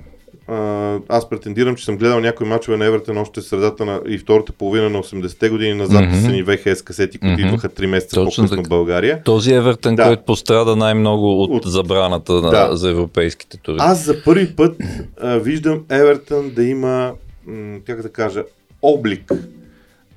аз 1.08 1.28
претендирам, 1.28 1.76
че 1.76 1.84
съм 1.84 1.96
гледал 1.96 2.20
някои 2.20 2.46
мачове 2.46 2.76
на 2.76 2.84
Евертън 2.84 3.18
още 3.18 3.40
средата 3.40 3.84
на 3.84 4.00
и 4.08 4.18
втората 4.18 4.52
половина 4.52 4.90
на 4.90 4.98
80-те 4.98 5.48
години 5.48 5.74
назад 5.74 6.04
mm-hmm. 6.04 6.22
са 6.22 6.28
ни 6.28 6.42
ВХС 6.42 6.82
касети, 6.82 7.18
които 7.18 7.36
mm-hmm. 7.36 7.46
идваха 7.46 7.68
3 7.68 7.86
месеца 7.86 8.14
Точно 8.14 8.44
по-късно 8.44 8.64
в 8.64 8.68
България. 8.68 9.22
Този 9.24 9.54
Евертън, 9.54 9.94
да. 9.94 10.04
който 10.04 10.24
пострада 10.24 10.76
най-много 10.76 11.42
от, 11.42 11.50
от 11.50 11.72
забраната 11.72 12.32
на, 12.32 12.50
да. 12.50 12.76
за 12.76 12.90
европейските 12.90 13.56
туристи. 13.56 13.86
Аз 13.88 14.04
за 14.04 14.24
първи 14.24 14.56
път 14.56 14.76
а, 15.20 15.36
виждам 15.36 15.84
Евертън 15.88 16.50
да 16.50 16.64
има, 16.64 17.12
м- 17.46 17.78
как 17.86 18.02
да 18.02 18.12
кажа, 18.12 18.44
облик. 18.82 19.32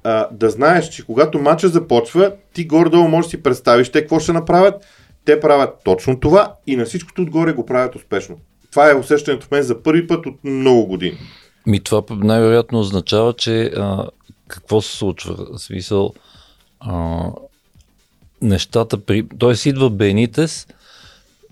А, 0.03 0.27
да 0.31 0.49
знаеш, 0.49 0.89
че 0.89 1.05
когато 1.05 1.39
матча 1.39 1.67
започва, 1.67 2.31
ти 2.53 2.65
горе-долу 2.65 3.07
можеш 3.07 3.27
да 3.27 3.29
си 3.29 3.43
представиш 3.43 3.89
те 3.89 3.99
какво 3.99 4.19
ще 4.19 4.33
направят. 4.33 4.85
Те 5.25 5.39
правят 5.39 5.69
точно 5.83 6.19
това 6.19 6.53
и 6.67 6.75
на 6.75 6.85
всичкото 6.85 7.21
отгоре 7.21 7.53
го 7.53 7.65
правят 7.65 7.95
успешно. 7.95 8.35
Това 8.73 8.91
е 8.91 8.95
усещането 8.95 9.47
в 9.47 9.51
мен 9.51 9.63
за 9.63 9.83
първи 9.83 10.07
път 10.07 10.25
от 10.25 10.43
много 10.43 10.85
години. 10.85 11.17
Ми 11.65 11.79
това 11.79 12.03
най-вероятно 12.09 12.79
означава, 12.79 13.33
че 13.33 13.63
а, 13.63 14.07
какво 14.47 14.81
се 14.81 14.97
случва? 14.97 15.59
Смисъл, 15.59 16.13
а, 16.79 17.23
нещата 18.41 18.97
при... 18.97 19.27
Тоест 19.39 19.65
идва 19.65 19.89
Бенитес, 19.89 20.67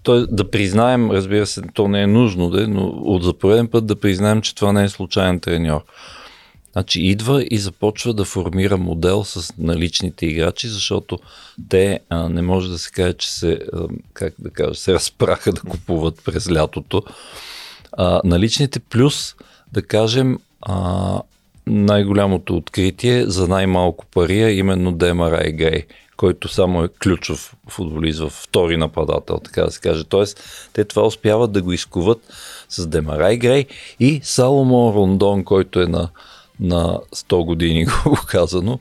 той, 0.04 0.28
да 0.30 0.52
признаем, 0.52 1.12
разбира 1.12 1.46
се, 1.46 1.62
то 1.74 1.88
не 1.88 2.02
е 2.02 2.08
нужно, 2.08 2.50
де, 2.50 2.68
но 2.68 2.84
от 2.88 3.24
за 3.24 3.34
пореден 3.34 3.68
път 3.68 3.86
да 3.86 3.96
признаем, 3.96 4.42
че 4.42 4.56
това 4.56 4.74
не 4.74 4.84
е 4.84 4.90
случайен 4.90 5.40
треньор. 5.40 5.82
Значи 6.74 7.02
идва 7.02 7.46
и 7.52 7.58
започва 7.58 8.14
да 8.14 8.26
формира 8.26 8.78
модел 8.78 9.24
с 9.24 9.54
наличните 9.58 10.26
играчи, 10.26 10.68
защото 10.68 11.20
те 11.70 12.00
а, 12.10 12.30
не 12.30 12.42
може 12.42 12.70
да 12.70 12.80
се 12.80 12.92
каже, 12.92 13.14
че 13.14 13.32
се, 13.32 13.60
а, 13.74 13.88
как 14.14 14.34
да 14.40 14.50
кажа, 14.50 14.76
се 14.76 14.94
разпраха 14.94 15.54
да 15.54 15.62
купуват 15.62 16.22
през 16.26 16.52
лятото. 16.52 17.04
А, 17.92 18.22
наличните 18.24 18.80
плюс, 18.80 19.36
да 19.74 19.82
кажем, 19.82 20.40
а, 20.62 21.22
най-голямото 21.68 22.58
откритие 22.58 23.26
за 23.26 23.48
най-малко 23.48 24.06
пари 24.06 24.44
е 24.44 24.54
именно 24.54 24.92
Демара 24.92 25.52
Грей, 25.52 25.86
който 26.18 26.48
само 26.48 26.84
е 26.84 26.88
ключов 26.88 27.56
футболист 27.70 28.20
в 28.20 28.30
втори 28.30 28.78
нападател, 28.78 29.40
така 29.40 29.64
да 29.64 29.72
се 29.72 29.80
каже. 29.80 30.04
Тоест, 30.04 30.44
те 30.74 30.86
това 30.86 31.06
успяват 31.06 31.52
да 31.52 31.62
го 31.62 31.72
изкуват 31.74 32.20
с 32.70 32.88
Демарай 32.88 33.38
Грей 33.38 33.66
и 34.00 34.20
Саломо 34.24 34.94
Рондон, 34.94 35.44
който 35.44 35.82
е 35.82 35.86
на 35.86 36.10
на 36.62 37.00
100 37.16 37.46
години, 37.46 37.86
го 38.06 38.20
казано, 38.28 38.80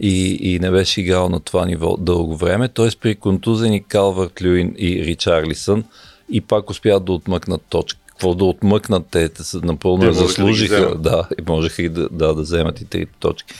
и, 0.00 0.38
и 0.40 0.58
не 0.58 0.70
беше 0.70 1.00
играл 1.00 1.28
на 1.28 1.40
това 1.40 1.66
ниво 1.66 1.96
дълго 1.96 2.36
време. 2.36 2.68
Т.е. 2.68 2.88
при 3.00 3.14
контузени 3.14 3.82
Калвард 3.82 4.42
Люин 4.42 4.74
и 4.78 5.04
Ричарлисън 5.04 5.84
и 6.30 6.40
пак 6.40 6.70
успяват 6.70 7.04
да 7.04 7.12
отмъкнат 7.12 7.62
точка. 7.68 8.00
Какво 8.06 8.34
да 8.34 8.44
отмъкнат 8.44 9.06
те, 9.10 9.28
те 9.28 9.42
са 9.42 9.60
напълно 9.64 10.02
те 10.02 10.12
заслужиха, 10.12 10.80
да, 10.80 10.94
да, 10.94 11.28
и 11.38 11.42
можеха 11.48 11.82
и 11.82 11.88
да, 11.88 12.08
да, 12.08 12.34
да 12.34 12.42
вземат 12.42 12.80
и 12.80 12.84
трите 12.84 13.12
точки. 13.20 13.54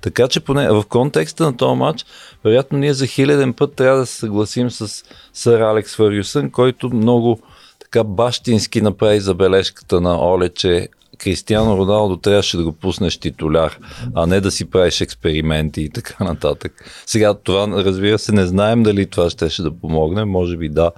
Така 0.00 0.28
че 0.28 0.40
поне 0.40 0.70
в 0.70 0.84
контекста 0.88 1.44
на 1.44 1.56
този 1.56 1.78
матч, 1.78 2.04
вероятно 2.44 2.78
ние 2.78 2.94
за 2.94 3.06
хиляден 3.06 3.52
път 3.52 3.74
трябва 3.74 3.98
да 3.98 4.06
се 4.06 4.16
съгласим 4.16 4.70
с 4.70 5.04
сър 5.32 5.60
Алекс 5.60 5.96
Фърюсън, 5.96 6.50
който 6.50 6.90
много 6.94 7.40
така 7.78 8.04
бащински 8.04 8.80
направи 8.80 9.20
забележката 9.20 10.00
на 10.00 10.18
Оле, 10.20 10.48
че 10.48 10.88
Кристиано 11.18 11.78
Роналдо 11.78 12.16
трябваше 12.16 12.56
да 12.56 12.64
го 12.64 12.72
пуснеш 12.72 13.18
титуляр, 13.18 13.78
а 14.14 14.26
не 14.26 14.40
да 14.40 14.50
си 14.50 14.70
правиш 14.70 15.00
експерименти 15.00 15.82
и 15.82 15.90
така 15.90 16.24
нататък. 16.24 17.02
Сега 17.06 17.34
това, 17.34 17.68
разбира 17.68 18.18
се, 18.18 18.32
не 18.32 18.46
знаем 18.46 18.82
дали 18.82 19.06
това 19.06 19.30
ще, 19.30 19.62
да 19.62 19.70
помогне, 19.70 20.24
може 20.24 20.56
би 20.56 20.68
да, 20.68 20.90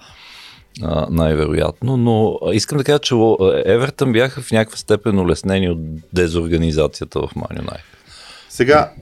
най-вероятно, 1.10 1.96
но 1.96 2.38
искам 2.52 2.78
да 2.78 2.84
кажа, 2.84 2.98
че 2.98 3.14
Евертън 3.64 4.12
бяха 4.12 4.40
в 4.40 4.52
някаква 4.52 4.76
степен 4.76 5.18
улеснени 5.18 5.70
от 5.70 5.78
дезорганизацията 6.12 7.20
в 7.20 7.36
Ман. 7.36 7.66
Сега, 8.48 8.92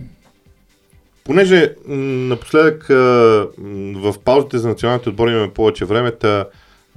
понеже 1.24 1.74
напоследък 1.86 2.86
в 3.96 4.14
паузите 4.24 4.58
за 4.58 4.68
националните 4.68 5.08
отбори 5.08 5.32
имаме 5.32 5.52
повече 5.52 5.84
време, 5.84 6.12
та 6.12 6.44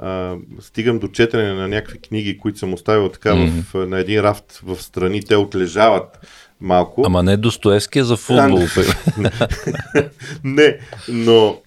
а, 0.02 0.36
стигам 0.62 1.00
до 1.00 1.08
четене 1.08 1.54
на 1.54 1.68
някакви 1.68 2.00
книги, 2.00 2.38
които 2.38 2.60
съм 2.60 2.74
оставил 2.74 3.10
така 3.10 3.30
mm-hmm. 3.30 3.64
в, 3.64 3.88
на 3.88 4.00
един 4.00 4.22
рафт 4.22 4.62
в 4.64 4.76
страни, 4.82 5.24
те 5.24 5.36
отлежават 5.36 6.20
малко. 6.62 7.04
Ама 7.06 7.24
не 7.24 7.38
Достоевския 7.38 8.06
за 8.06 8.18
футбол. 8.18 8.60
не, 10.44 10.78
но 11.10 11.58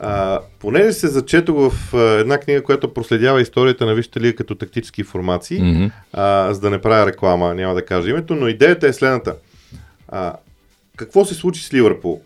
а, 0.00 0.40
понеже 0.58 0.92
се 0.92 1.08
зачетох 1.08 1.56
в 1.56 1.94
а, 1.94 2.00
една 2.00 2.38
книга, 2.38 2.62
която 2.62 2.94
проследява 2.94 3.42
историята 3.42 3.86
на 3.86 3.94
Висшата 3.94 4.20
лига 4.20 4.36
като 4.36 4.54
тактически 4.54 5.04
формации, 5.04 5.60
mm-hmm. 5.60 5.90
а, 6.12 6.54
за 6.54 6.60
да 6.60 6.70
не 6.70 6.80
правя 6.80 7.06
реклама, 7.06 7.54
няма 7.54 7.74
да 7.74 7.84
кажа 7.84 8.10
името, 8.10 8.34
но 8.34 8.48
идеята 8.48 8.88
е 8.88 8.92
следната. 8.92 9.36
А, 10.08 10.34
какво 10.96 11.24
се 11.24 11.34
случи 11.34 11.62
с 11.62 11.74
Ливърпул? 11.74 12.20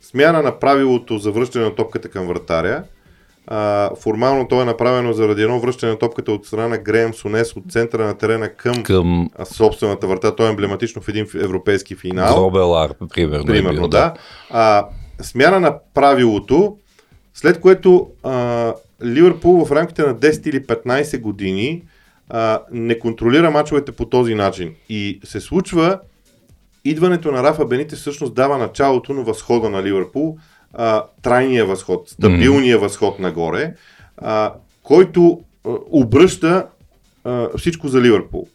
Смяна 0.00 0.42
на 0.42 0.58
правилото 0.58 1.18
за 1.18 1.32
връщане 1.32 1.64
на 1.64 1.74
топката 1.74 2.08
към 2.08 2.26
вратаря– 2.26 2.84
а, 3.50 3.90
формално 3.96 4.48
то 4.48 4.62
е 4.62 4.64
направено 4.64 5.12
заради 5.12 5.42
едно 5.42 5.60
връщане 5.60 5.92
на 5.92 5.98
топката 5.98 6.32
от 6.32 6.46
страна 6.46 6.68
на 6.68 6.78
Греем 6.78 7.14
Сонес 7.14 7.56
от 7.56 7.64
центъра 7.70 8.06
на 8.06 8.18
терена 8.18 8.48
към, 8.48 8.82
към... 8.82 9.30
собствената 9.44 10.06
врата. 10.06 10.36
То 10.36 10.46
е 10.46 10.48
емблематично 10.48 11.02
в 11.02 11.08
един 11.08 11.26
европейски 11.34 11.94
финал. 11.94 12.34
Гробелар, 12.34 12.94
примерно. 13.14 13.44
Примерно, 13.44 13.78
е 13.78 13.80
бил, 13.80 13.88
да. 13.88 14.14
А, 14.50 14.86
смяна 15.20 15.60
на 15.60 15.78
правилото, 15.94 16.76
след 17.34 17.60
което 17.60 18.10
а, 18.22 18.74
Ливърпул 19.04 19.64
в 19.64 19.72
рамките 19.72 20.02
на 20.02 20.14
10 20.14 20.48
или 20.48 20.62
15 20.62 21.20
години 21.20 21.82
а, 22.28 22.60
не 22.72 22.98
контролира 22.98 23.50
мачовете 23.50 23.92
по 23.92 24.04
този 24.04 24.34
начин. 24.34 24.74
И 24.88 25.20
се 25.24 25.40
случва 25.40 25.98
идването 26.84 27.32
на 27.32 27.42
Рафа 27.42 27.66
Бените 27.66 27.96
всъщност 27.96 28.34
дава 28.34 28.58
началото 28.58 29.12
на 29.12 29.22
възхода 29.22 29.70
на 29.70 29.82
Ливърпул, 29.82 30.38
а, 30.74 31.04
трайния 31.22 31.66
възход, 31.66 32.08
стабилния 32.08 32.78
mm. 32.78 32.80
възход 32.80 33.18
нагоре, 33.18 33.74
а, 34.16 34.52
който 34.82 35.40
а, 35.66 35.70
обръща 35.90 36.66
а, 37.24 37.48
всичко 37.58 37.88
за 37.88 38.00
Ливърпул. 38.00 38.48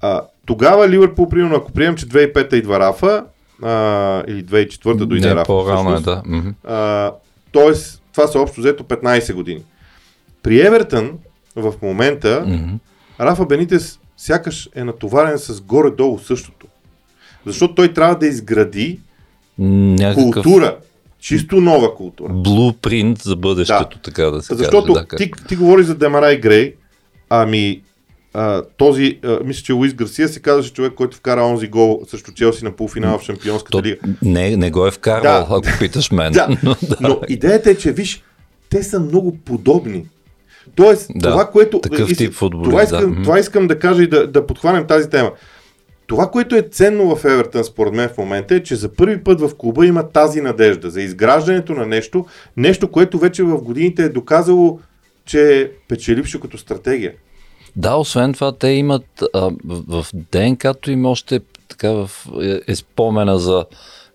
А, 0.00 0.22
тогава 0.46 0.88
Ливърпул, 0.88 1.28
примерно, 1.28 1.56
ако 1.56 1.72
приемем, 1.72 1.96
че 1.96 2.06
2005-та 2.06 2.56
идва 2.56 2.80
Рафа, 2.80 3.24
а, 3.62 4.22
или 4.28 4.44
2004-та 4.44 5.04
дойде 5.04 5.28
Не, 5.28 5.34
Рафа. 5.34 5.46
По-рано 5.46 5.96
е, 5.96 6.00
да. 6.00 6.22
А, 6.64 7.12
тоест, 7.52 8.02
това 8.12 8.26
са 8.26 8.38
общо 8.38 8.60
взето 8.60 8.84
15 8.84 9.34
години. 9.34 9.62
При 10.42 10.60
Евертън 10.66 11.18
в 11.56 11.74
момента 11.82 12.44
mm-hmm. 12.46 12.78
Рафа 13.20 13.46
Бенитес 13.46 13.98
сякаш 14.16 14.68
е 14.74 14.84
натоварен 14.84 15.38
с 15.38 15.60
горе-долу 15.60 16.18
същото. 16.18 16.66
Защото 17.46 17.74
той 17.74 17.92
трябва 17.92 18.18
да 18.18 18.26
изгради 18.26 19.00
Някакъв... 19.58 20.22
култура, 20.22 20.76
Чисто 21.20 21.60
нова 21.60 21.94
култура. 21.94 22.32
Блупринт 22.32 23.18
за 23.18 23.36
бъдещето, 23.36 23.96
да. 23.96 24.02
така 24.02 24.24
да 24.24 24.42
се 24.42 24.54
Защото 24.54 24.92
каже. 24.92 25.06
Да, 25.10 25.16
ти, 25.16 25.30
ти 25.48 25.56
говори 25.56 25.82
за 25.82 25.94
Демарай 25.94 26.40
Грей, 26.40 26.74
ами 27.28 27.82
а, 28.34 28.62
този, 28.76 29.18
а, 29.24 29.38
мисля, 29.44 29.62
че 29.62 29.72
Луис 29.72 29.94
Гарсия 29.94 30.28
се 30.28 30.40
казваше 30.40 30.72
човек, 30.72 30.92
който 30.94 31.16
вкара 31.16 31.42
онзи 31.42 31.68
гол 31.68 32.02
срещу 32.08 32.32
Челси 32.32 32.64
на 32.64 32.72
полуфинала 32.72 33.18
в 33.18 33.22
Шампионската 33.22 33.78
То, 33.78 33.84
лига. 33.84 33.96
Не, 34.22 34.56
не 34.56 34.70
го 34.70 34.86
е 34.86 34.90
вкарал, 34.90 35.46
да. 35.48 35.56
ако 35.56 35.78
питаш 35.78 36.10
мен. 36.10 36.32
Да. 36.32 36.48
но, 36.62 36.76
да. 36.82 36.96
но 37.00 37.20
идеята 37.28 37.70
е, 37.70 37.74
че 37.74 37.92
виж, 37.92 38.22
те 38.70 38.82
са 38.82 39.00
много 39.00 39.36
подобни. 39.44 40.06
Тоест, 40.74 41.10
да, 41.14 41.30
това, 41.30 41.50
което. 41.50 41.80
Такъв 41.80 42.16
тип 42.16 42.32
футболист, 42.32 42.70
това, 42.70 42.82
искам, 42.82 43.14
да. 43.14 43.22
това 43.22 43.38
искам 43.38 43.66
да 43.66 43.78
кажа 43.78 44.02
и 44.02 44.06
да, 44.06 44.26
да 44.26 44.46
подхванем 44.46 44.86
тази 44.86 45.10
тема. 45.10 45.30
Това, 46.10 46.30
което 46.30 46.56
е 46.56 46.62
ценно 46.62 47.16
в 47.16 47.24
Евертън, 47.24 47.64
според 47.64 47.94
мен 47.94 48.08
в 48.08 48.18
момента, 48.18 48.54
е, 48.54 48.62
че 48.62 48.76
за 48.76 48.94
първи 48.94 49.24
път 49.24 49.40
в 49.40 49.50
клуба 49.58 49.86
има 49.86 50.08
тази 50.08 50.40
надежда 50.40 50.90
за 50.90 51.02
изграждането 51.02 51.72
на 51.72 51.86
нещо, 51.86 52.26
нещо, 52.56 52.90
което 52.90 53.18
вече 53.18 53.42
в 53.42 53.62
годините 53.62 54.02
е 54.02 54.08
доказало, 54.08 54.80
че 55.24 55.60
е 55.60 55.70
печелившо 55.88 56.40
като 56.40 56.58
стратегия. 56.58 57.12
Да, 57.76 57.94
освен 57.94 58.32
това, 58.32 58.52
те 58.52 58.68
имат 58.68 59.22
а, 59.34 59.50
в, 59.64 60.02
в 60.02 60.06
ДНК-то 60.14 60.90
им 60.90 61.06
още 61.06 61.40
така 61.68 61.90
в, 61.90 62.10
е, 62.42 62.60
е 62.66 62.76
спомена 62.76 63.38
за 63.38 63.64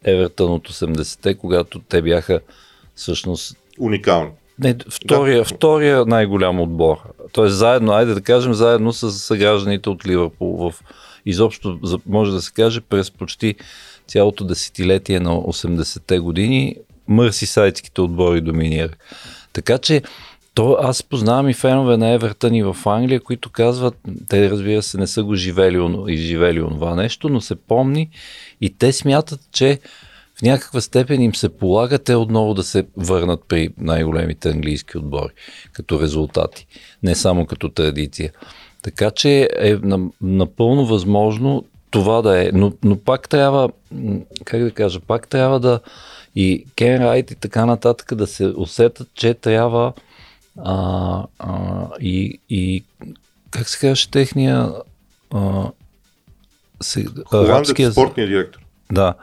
Евертън 0.03 0.51
от 0.51 0.69
80-те, 0.69 1.35
когато 1.35 1.79
те 1.79 2.01
бяха 2.01 2.39
всъщност 2.95 3.57
уникални. 3.79 4.31
Не, 4.59 4.75
втория, 4.89 5.37
да. 5.37 5.45
втория 5.45 6.05
най-голям 6.05 6.59
отбор. 6.59 6.97
Тоест 7.31 7.55
заедно, 7.55 7.91
айде 7.91 8.13
да 8.13 8.21
кажем, 8.21 8.53
заедно 8.53 8.93
с 8.93 9.11
съгражданите 9.11 9.89
от 9.89 10.07
Ливърпул 10.07 10.57
в 10.57 10.83
изобщо, 11.25 11.79
може 12.05 12.31
да 12.31 12.41
се 12.41 12.53
каже, 12.53 12.81
през 12.81 13.11
почти 13.11 13.55
цялото 14.07 14.43
десетилетие 14.43 15.19
на 15.19 15.29
80-те 15.29 16.19
години 16.19 16.75
мърси 17.07 17.45
сайтските 17.45 18.01
отбори 18.01 18.41
доминира. 18.41 18.89
Така 19.53 19.77
че 19.77 20.01
то, 20.53 20.77
аз 20.81 21.03
познавам 21.03 21.49
и 21.49 21.53
фенове 21.53 21.97
на 21.97 22.09
Евертън 22.09 22.55
и 22.55 22.63
в 22.63 22.77
Англия, 22.85 23.19
които 23.19 23.49
казват, 23.49 23.97
те 24.29 24.49
разбира 24.49 24.81
се 24.81 24.97
не 24.97 25.07
са 25.07 25.23
го 25.23 25.35
живели 25.35 26.03
и 26.07 26.17
живели 26.17 26.61
онова 26.61 26.95
нещо, 26.95 27.29
но 27.29 27.41
се 27.41 27.55
помни 27.55 28.09
и 28.61 28.77
те 28.77 28.91
смятат, 28.91 29.39
че 29.51 29.79
в 30.39 30.41
някаква 30.41 30.81
степен 30.81 31.21
им 31.21 31.35
се 31.35 31.49
полага 31.49 31.99
те 31.99 32.15
отново 32.15 32.53
да 32.53 32.63
се 32.63 32.85
върнат 32.97 33.43
при 33.47 33.69
най-големите 33.77 34.49
английски 34.49 34.97
отбори 34.97 35.31
като 35.73 36.01
резултати, 36.01 36.67
не 37.03 37.15
само 37.15 37.45
като 37.45 37.69
традиция. 37.69 38.31
Така 38.85 39.11
че 39.11 39.49
е 39.59 39.75
напълно 40.21 40.85
възможно 40.85 41.65
това 41.89 42.21
да 42.21 42.45
е. 42.45 42.51
Но, 42.53 42.73
но 42.83 42.97
пак 42.97 43.29
трябва, 43.29 43.69
как 44.43 44.63
да 44.63 44.71
кажа, 44.71 44.99
пак 44.99 45.27
трябва 45.27 45.59
да 45.59 45.79
и 46.35 46.65
Кен 46.75 47.03
Райт 47.03 47.31
и 47.31 47.35
така 47.35 47.65
нататък 47.65 48.15
да 48.15 48.27
се 48.27 48.45
усетят, 48.45 49.07
че 49.13 49.33
трябва 49.33 49.93
а, 50.63 51.23
а, 51.39 51.87
и, 51.99 52.39
и 52.49 52.83
как 53.51 53.69
се 53.69 53.79
казваше 53.79 54.11
техния 54.11 54.71
а, 55.33 55.71
се, 56.81 57.05
арабския... 57.33 57.91
спортния 57.91 58.27
директор. 58.27 58.59
Да. 58.91 59.13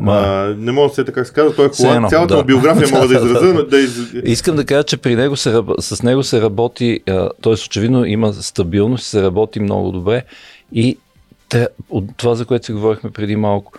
Ма... 0.00 0.12
А, 0.12 0.54
не 0.58 0.72
мога 0.72 0.88
да 0.88 0.94
се 0.94 1.04
така 1.04 1.24
се 1.24 1.32
казва, 1.32 1.54
той 1.54 1.66
е 1.66 1.68
холанд. 1.68 2.10
Цялата 2.10 2.36
да. 2.36 2.44
биография 2.44 2.88
мога 2.92 3.08
да 3.08 3.14
изразя. 3.26 3.66
Да 3.66 3.78
из... 3.78 4.12
Искам 4.24 4.56
да 4.56 4.64
кажа, 4.64 4.84
че 4.84 4.96
при 4.96 5.16
него 5.16 5.36
се, 5.36 5.62
с 5.78 6.02
него 6.02 6.22
се 6.22 6.40
работи, 6.40 7.00
т.е. 7.42 7.48
очевидно 7.48 8.04
има 8.04 8.32
стабилност, 8.32 9.06
се 9.06 9.22
работи 9.22 9.60
много 9.60 9.90
добре 9.90 10.24
и 10.72 10.98
те, 11.48 11.68
от 11.90 12.04
това, 12.16 12.34
за 12.34 12.44
което 12.44 12.66
си 12.66 12.72
говорихме 12.72 13.10
преди 13.10 13.36
малко, 13.36 13.72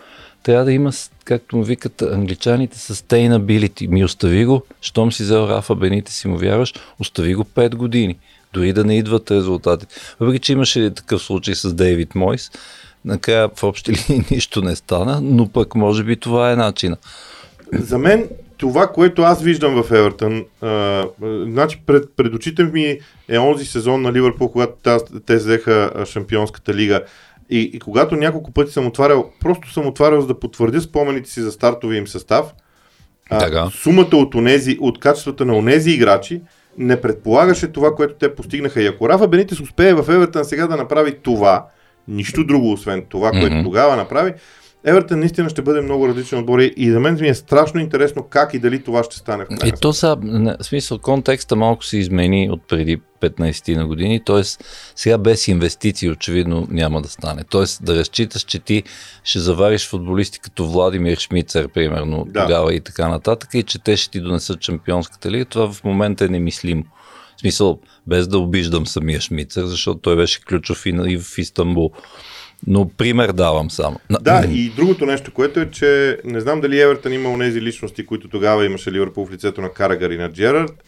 трябва 0.43 0.65
да 0.65 0.71
има, 0.71 0.91
както 1.25 1.57
му 1.57 1.63
викат 1.63 2.01
англичаните, 2.01 2.77
sustainability. 2.77 3.87
Ми 3.87 4.05
остави 4.05 4.45
го, 4.45 4.61
щом 4.81 5.11
си 5.11 5.23
взел 5.23 5.47
Рафа 5.49 5.75
Бените 5.75 6.11
си 6.11 6.27
му 6.27 6.37
вярваш, 6.37 6.73
остави 6.99 7.35
го 7.35 7.43
5 7.43 7.75
години. 7.75 8.17
Дори 8.53 8.73
да 8.73 8.83
не 8.83 8.97
идват 8.97 9.31
резултатите. 9.31 9.95
Въпреки, 10.19 10.39
че 10.39 10.53
имаше 10.53 10.93
такъв 10.93 11.21
случай 11.21 11.55
с 11.55 11.73
Дейвид 11.73 12.15
Мойс, 12.15 12.51
накрая 13.05 13.49
в 13.55 13.63
общи 13.63 13.91
линии 13.91 14.25
нищо 14.31 14.61
не 14.61 14.75
стана, 14.75 15.19
но 15.23 15.49
пък 15.49 15.75
може 15.75 16.03
би 16.03 16.17
това 16.17 16.51
е 16.51 16.55
начина. 16.55 16.97
За 17.73 17.97
мен 17.97 18.29
това, 18.57 18.87
което 18.87 19.21
аз 19.21 19.41
виждам 19.41 19.83
в 19.83 19.91
Евертън, 19.91 20.45
а, 20.61 21.05
значи 21.21 21.81
пред, 21.85 22.09
пред 22.17 22.33
очите 22.33 22.63
ми 22.63 22.99
е 23.29 23.37
онзи 23.37 23.65
сезон 23.65 24.01
на 24.01 24.13
Ливърпул, 24.13 24.51
когато 24.51 24.73
таз, 24.83 25.03
те 25.25 25.35
взеха 25.35 25.91
шампионската 26.05 26.73
лига. 26.73 27.01
И, 27.49 27.59
и 27.59 27.79
когато 27.79 28.15
няколко 28.15 28.51
пъти 28.51 28.71
съм 28.71 28.87
отварял, 28.87 29.29
просто 29.39 29.73
съм 29.73 29.87
отварял 29.87 30.21
за 30.21 30.27
да 30.27 30.39
потвърдя 30.39 30.81
спомените 30.81 31.29
си 31.29 31.41
за 31.41 31.51
стартовия 31.51 31.97
им 31.97 32.07
състав. 32.07 32.53
А, 33.29 33.69
сумата 33.69 34.15
от, 34.15 34.35
онези, 34.35 34.77
от 34.81 34.99
качествата 34.99 35.45
на 35.45 35.55
онези 35.55 35.91
играчи 35.91 36.41
не 36.77 37.01
предполагаше 37.01 37.67
това, 37.67 37.95
което 37.95 38.13
те 38.13 38.35
постигнаха. 38.35 38.81
И 38.81 38.87
ако 38.87 39.09
Рафа 39.09 39.27
Бенитес 39.27 39.59
успее 39.59 39.93
в 39.93 40.13
Евертън 40.13 40.45
сега 40.45 40.67
да 40.67 40.77
направи 40.77 41.17
това, 41.23 41.65
нищо 42.07 42.43
друго, 42.43 42.71
освен 42.71 43.05
това, 43.09 43.31
което 43.31 43.55
mm-hmm. 43.55 43.63
тогава 43.63 43.95
направи, 43.95 44.33
Евертън 44.83 45.19
наистина 45.19 45.49
ще 45.49 45.61
бъде 45.61 45.81
много 45.81 46.07
различен 46.07 46.39
отбор 46.39 46.59
и 46.59 46.91
за 46.91 46.99
мен 46.99 47.17
ми 47.21 47.27
е 47.27 47.33
страшно 47.33 47.79
интересно 47.79 48.23
как 48.23 48.53
и 48.53 48.59
дали 48.59 48.83
това 48.83 49.03
ще 49.03 49.15
стане 49.15 49.45
в 49.45 49.67
И 49.67 49.71
то 49.81 49.93
са, 49.93 50.17
в 50.59 50.63
смисъл, 50.63 50.99
контекста 50.99 51.55
малко 51.55 51.85
се 51.85 51.97
измени 51.97 52.49
от 52.51 52.67
преди 52.67 53.01
15 53.21 53.75
на 53.75 53.87
години, 53.87 54.23
т.е. 54.25 54.41
сега 54.95 55.17
без 55.17 55.47
инвестиции 55.47 56.09
очевидно 56.09 56.67
няма 56.69 57.01
да 57.01 57.09
стане. 57.09 57.43
Т.е. 57.51 57.85
да 57.85 57.95
разчиташ, 57.95 58.41
че 58.41 58.59
ти 58.59 58.83
ще 59.23 59.39
завариш 59.39 59.89
футболисти 59.89 60.39
като 60.39 60.67
Владимир 60.67 61.17
Шмицер, 61.17 61.67
примерно, 61.67 62.25
да. 62.27 62.41
тогава 62.41 62.73
и 62.73 62.79
така 62.79 63.07
нататък, 63.07 63.49
и 63.53 63.63
че 63.63 63.83
те 63.83 63.97
ще 63.97 64.11
ти 64.11 64.21
донесат 64.21 64.59
чемпионската 64.59 65.31
лига, 65.31 65.45
това 65.45 65.71
в 65.71 65.83
момента 65.83 66.25
е 66.25 66.27
немислимо. 66.27 66.83
В 67.41 67.49
смисъл, 67.49 67.79
без 68.07 68.27
да 68.27 68.39
обиждам 68.39 68.87
самия 68.87 69.21
Шмицер, 69.21 69.65
защото 69.65 69.99
той 69.99 70.15
беше 70.15 70.45
ключов 70.45 70.85
и 70.85 71.17
в 71.17 71.37
Истанбул. 71.37 71.91
Но 72.67 72.89
пример 72.89 73.31
давам 73.31 73.71
само. 73.71 73.99
Да, 74.21 74.45
и 74.51 74.69
другото 74.69 75.05
нещо, 75.05 75.31
което 75.33 75.59
е, 75.59 75.69
че 75.71 76.17
не 76.25 76.39
знам 76.39 76.61
дали 76.61 76.81
Евертън 76.81 77.13
има 77.13 77.29
онези 77.29 77.61
личности, 77.61 78.05
които 78.05 78.27
тогава 78.27 78.65
имаше 78.65 78.91
Ливърпул 78.91 79.25
в 79.25 79.31
лицето 79.31 79.61
на 79.61 79.69
Карагар 79.69 80.09
и 80.09 80.17
на 80.17 80.31
Джерард, 80.31 80.83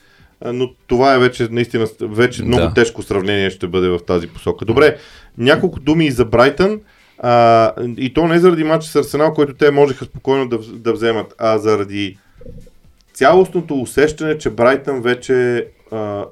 но 0.45 0.73
това 0.87 1.13
е 1.13 1.19
вече 1.19 1.47
наистина 1.51 1.87
вече 2.01 2.43
много 2.43 2.63
да. 2.63 2.73
тежко 2.73 3.03
сравнение 3.03 3.49
ще 3.49 3.67
бъде 3.67 3.89
в 3.89 3.99
тази 4.07 4.27
посока. 4.27 4.65
Добре, 4.65 4.97
няколко 5.37 5.79
думи 5.79 6.05
и 6.05 6.11
за 6.11 6.25
Брайтън. 6.25 6.79
А, 7.19 7.71
и 7.97 8.13
то 8.13 8.27
не 8.27 8.39
заради 8.39 8.63
матча 8.63 8.87
с 8.87 8.95
Арсенал, 8.95 9.33
който 9.33 9.53
те 9.53 9.71
можеха 9.71 10.05
спокойно 10.05 10.49
да, 10.49 10.57
да 10.57 10.93
вземат, 10.93 11.33
а 11.37 11.57
заради 11.57 12.17
цялостното 13.13 13.81
усещане, 13.81 14.37
че 14.37 14.49
Брайтън 14.49 15.01
вече 15.01 15.67
а, 15.91 16.25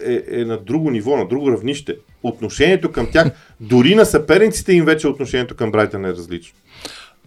е, 0.00 0.22
е 0.30 0.44
на 0.44 0.56
друго 0.56 0.90
ниво, 0.90 1.16
на 1.16 1.28
друго 1.28 1.52
равнище. 1.52 1.96
Отношението 2.22 2.92
към 2.92 3.08
тях, 3.12 3.30
дори 3.60 3.94
на 3.94 4.06
съперниците 4.06 4.72
им 4.72 4.84
вече 4.84 5.08
отношението 5.08 5.56
към 5.56 5.72
Брайтън 5.72 6.04
е 6.04 6.08
различно. 6.08 6.58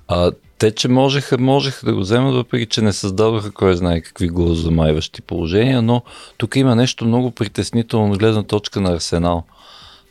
А, 0.07 0.31
те, 0.57 0.71
че 0.71 0.87
можеха, 0.87 1.37
можеха 1.37 1.85
да 1.85 1.93
го 1.93 1.99
вземат, 1.99 2.35
въпреки 2.35 2.65
че 2.65 2.81
не 2.81 2.93
създадоха 2.93 3.51
кой 3.51 3.75
знае 3.75 4.01
какви 4.01 4.27
глазомайващи 4.27 5.21
положения, 5.21 5.81
но 5.81 6.01
тук 6.37 6.55
има 6.55 6.75
нещо 6.75 7.05
много 7.05 7.31
притеснително 7.31 8.11
от 8.11 8.19
гледна 8.19 8.43
точка 8.43 8.81
на 8.81 8.93
Арсенал. 8.93 9.43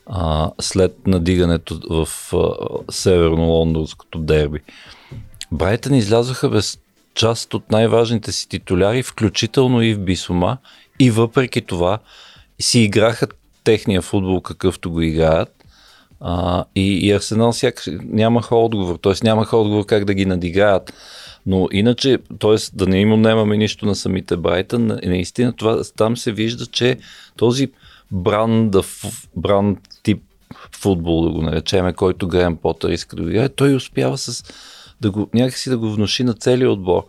А, 0.07 0.51
след 0.61 1.07
надигането 1.07 1.81
в 1.91 2.09
а, 2.33 2.93
северно-лондонското 2.93 4.19
дерби. 4.19 4.61
Брайтън 5.53 5.95
излязоха 5.95 6.49
без 6.49 6.79
част 7.15 7.55
от 7.55 7.71
най-важните 7.71 8.33
си 8.33 8.49
титуляри, 8.49 9.03
включително 9.03 9.83
и 9.83 9.95
в 9.95 9.99
Бисома, 9.99 10.59
и 11.01 11.11
въпреки 11.11 11.61
това 11.61 11.99
си 12.61 12.81
играха 12.81 13.27
техния 13.65 14.03
футбол 14.03 14.41
какъвто 14.41 14.91
го 14.91 15.01
играят. 15.01 15.65
А, 16.21 16.65
и, 16.75 17.07
и 17.07 17.13
Арсенал 17.13 17.53
сякаш 17.53 17.89
нямаха 18.03 18.57
отговор, 18.57 18.99
т.е. 19.03 19.13
нямаха 19.25 19.57
отговор 19.57 19.87
как 19.87 20.05
да 20.05 20.15
ги 20.15 20.27
надигаят. 20.27 20.93
Но 21.47 21.69
иначе, 21.73 22.19
т.е. 22.41 22.57
да 22.73 22.87
не 22.87 23.01
им 23.01 23.13
отнемаме 23.13 23.57
нищо 23.57 23.87
на 23.87 23.95
самите 23.95 24.37
Брайтън, 24.37 24.99
наистина 25.05 25.53
това, 25.53 25.83
там 25.97 26.17
се 26.17 26.33
вижда, 26.33 26.67
че 26.67 26.97
този 27.37 27.69
бранд, 28.11 28.77
бранд 29.37 29.79
тип 30.03 30.23
футбол, 30.77 31.25
да 31.25 31.31
го 31.31 31.43
наречеме, 31.43 31.93
който 31.93 32.29
Грем 32.29 32.57
Потър 32.57 32.91
иска 32.91 33.17
да 33.17 33.23
играе, 33.23 33.49
той 33.49 33.75
успява 33.75 34.19
с, 34.19 34.45
да 35.01 35.11
го, 35.11 35.29
някакси 35.35 35.71
да 35.71 35.79
го 35.79 35.91
внуши 35.91 36.25
на 36.25 36.35
целия 36.35 36.71
отбор. 36.71 37.05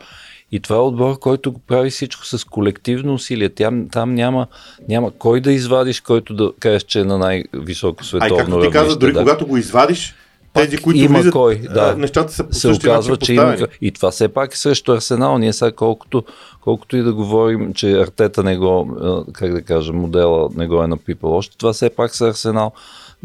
И 0.52 0.60
това 0.60 0.76
е 0.76 0.80
отбор, 0.80 1.20
който 1.20 1.52
го 1.52 1.60
прави 1.60 1.90
всичко 1.90 2.26
с 2.26 2.48
колективно 2.48 3.14
усилие. 3.14 3.50
Там, 3.50 3.88
там 3.92 4.16
няма, 4.16 4.48
няма 4.90 5.12
кой 5.12 5.42
да 5.42 5.52
извадиш, 5.52 6.02
който 6.02 6.34
да 6.34 6.52
кажеш, 6.60 6.84
че 6.84 7.00
е 7.00 7.04
на 7.04 7.18
най-високо 7.18 8.04
световно 8.04 8.38
равнище. 8.38 8.52
Ай, 8.52 8.62
както 8.62 8.68
ти 8.68 8.74
каза, 8.74 9.00
дори 9.00 9.14
да. 9.14 9.20
когато 9.20 9.48
го 9.48 9.58
извадиш, 9.58 10.16
тези, 10.54 10.78
които 10.78 11.00
има 11.00 11.18
влизат, 11.18 11.34
кой, 11.34 11.56
да. 11.56 11.96
нещата 11.96 12.34
са 12.34 12.44
по 12.44 12.54
се 12.54 12.70
оказва, 12.70 13.18
че 13.18 13.34
има, 13.34 13.58
И 13.82 13.92
това 13.92 14.12
все 14.12 14.28
пак 14.28 14.54
е 14.54 14.58
срещу 14.58 14.92
Арсенал. 14.92 15.38
Ние 15.38 15.54
сега 15.54 15.72
колкото, 15.72 16.24
колкото 16.62 16.98
и 16.98 17.02
да 17.02 17.14
говорим, 17.14 17.74
че 17.74 18.02
Артета 18.02 18.44
не 18.44 18.58
го, 18.58 18.98
как 19.34 19.52
да 19.52 19.62
кажа, 19.62 19.94
модела 19.94 20.50
не 20.56 20.68
го 20.68 20.84
е 20.84 20.88
напипал 20.88 21.34
още, 21.34 21.58
това 21.58 21.74
все 21.74 21.90
пак 21.90 22.16
са 22.16 22.28
Арсенал. 22.28 22.72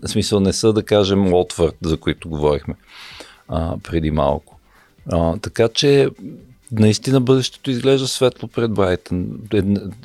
В 0.05 0.09
смисъл 0.09 0.41
не 0.41 0.53
са, 0.53 0.73
да 0.73 0.83
кажем, 0.83 1.33
Лотвърд, 1.33 1.77
за 1.83 1.97
които 1.97 2.29
говорихме 2.29 2.75
а, 3.49 3.77
преди 3.83 4.11
малко. 4.11 4.59
А, 5.13 5.39
така 5.39 5.69
че 5.69 6.09
наистина 6.73 7.21
бъдещето 7.21 7.71
изглежда 7.71 8.07
светло 8.07 8.49
пред 8.49 8.73
Брайтън. 8.73 9.27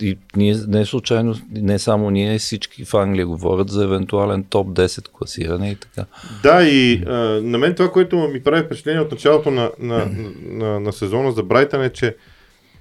И 0.02 0.18
ние 0.36 0.56
не 0.68 0.86
случайно, 0.86 1.36
не 1.52 1.80
само 1.80 2.10
ние, 2.10 2.40
всички 2.40 2.86
в 2.86 2.94
Англия 2.94 3.28
говорят 3.28 3.70
за 3.70 3.84
евентуален 3.84 4.44
топ 4.44 4.68
10 4.68 5.08
класиране 5.08 5.72
и 5.72 5.76
така. 5.76 6.06
Да, 6.44 6.64
и 6.64 7.04
а, 7.08 7.14
на 7.42 7.58
мен 7.58 7.76
това, 7.76 7.92
което 7.92 8.18
ми 8.18 8.44
прави 8.44 8.66
впечатление 8.66 9.02
от 9.02 9.12
началото 9.12 9.52
на, 9.52 9.72
на, 9.80 9.98
на, 9.98 10.32
на, 10.42 10.80
на 10.80 10.94
сезона 10.94 11.32
за 11.32 11.44
Брайтън 11.44 11.84
е, 11.84 11.90
че 11.90 12.16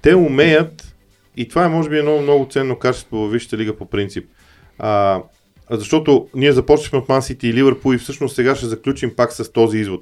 те 0.01 0.15
умеят, 0.15 0.95
и 1.37 1.49
това 1.49 1.65
е 1.65 1.69
може 1.69 1.89
би 1.89 1.97
едно 1.97 2.21
много 2.21 2.47
ценно 2.51 2.79
качество 2.79 3.17
във 3.17 3.31
Висшата 3.31 3.57
лига 3.57 3.77
по 3.77 3.85
принцип. 3.85 4.25
А, 4.79 5.21
защото 5.69 6.27
ние 6.35 6.51
започнахме 6.51 6.99
от 6.99 7.09
Ман 7.09 7.21
Сити 7.21 7.47
и 7.47 7.53
Ливърпул 7.53 7.93
и 7.93 7.97
всъщност 7.97 8.35
сега 8.35 8.55
ще 8.55 8.65
заключим 8.65 9.15
пак 9.15 9.33
с 9.33 9.51
този 9.51 9.77
извод. 9.77 10.01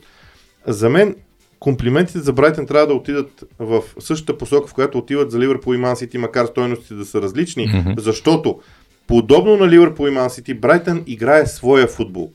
За 0.68 0.90
мен 0.90 1.16
комплиментите 1.60 2.20
за 2.20 2.34
Брайтън 2.34 2.66
трябва 2.66 2.88
да 2.88 2.94
отидат 2.94 3.44
в 3.60 3.84
същата 4.00 4.38
посока, 4.38 4.68
в 4.68 4.74
която 4.74 4.98
отиват 4.98 5.32
за 5.32 5.40
Ливърпул 5.40 5.74
и 5.74 5.78
Ман 5.78 5.96
Сити, 5.96 6.18
макар 6.18 6.46
стоеностите 6.46 6.94
да 6.94 7.06
са 7.06 7.22
различни, 7.22 7.68
mm-hmm. 7.68 8.00
защото 8.00 8.60
подобно 9.08 9.58
на 9.58 9.68
Ливърпул 9.68 10.08
и 10.08 10.12
Ман 10.12 10.30
Сити, 10.30 10.54
Брайтън 10.54 11.04
играе 11.08 11.46
своя 11.46 11.88
футбол. 11.88 12.32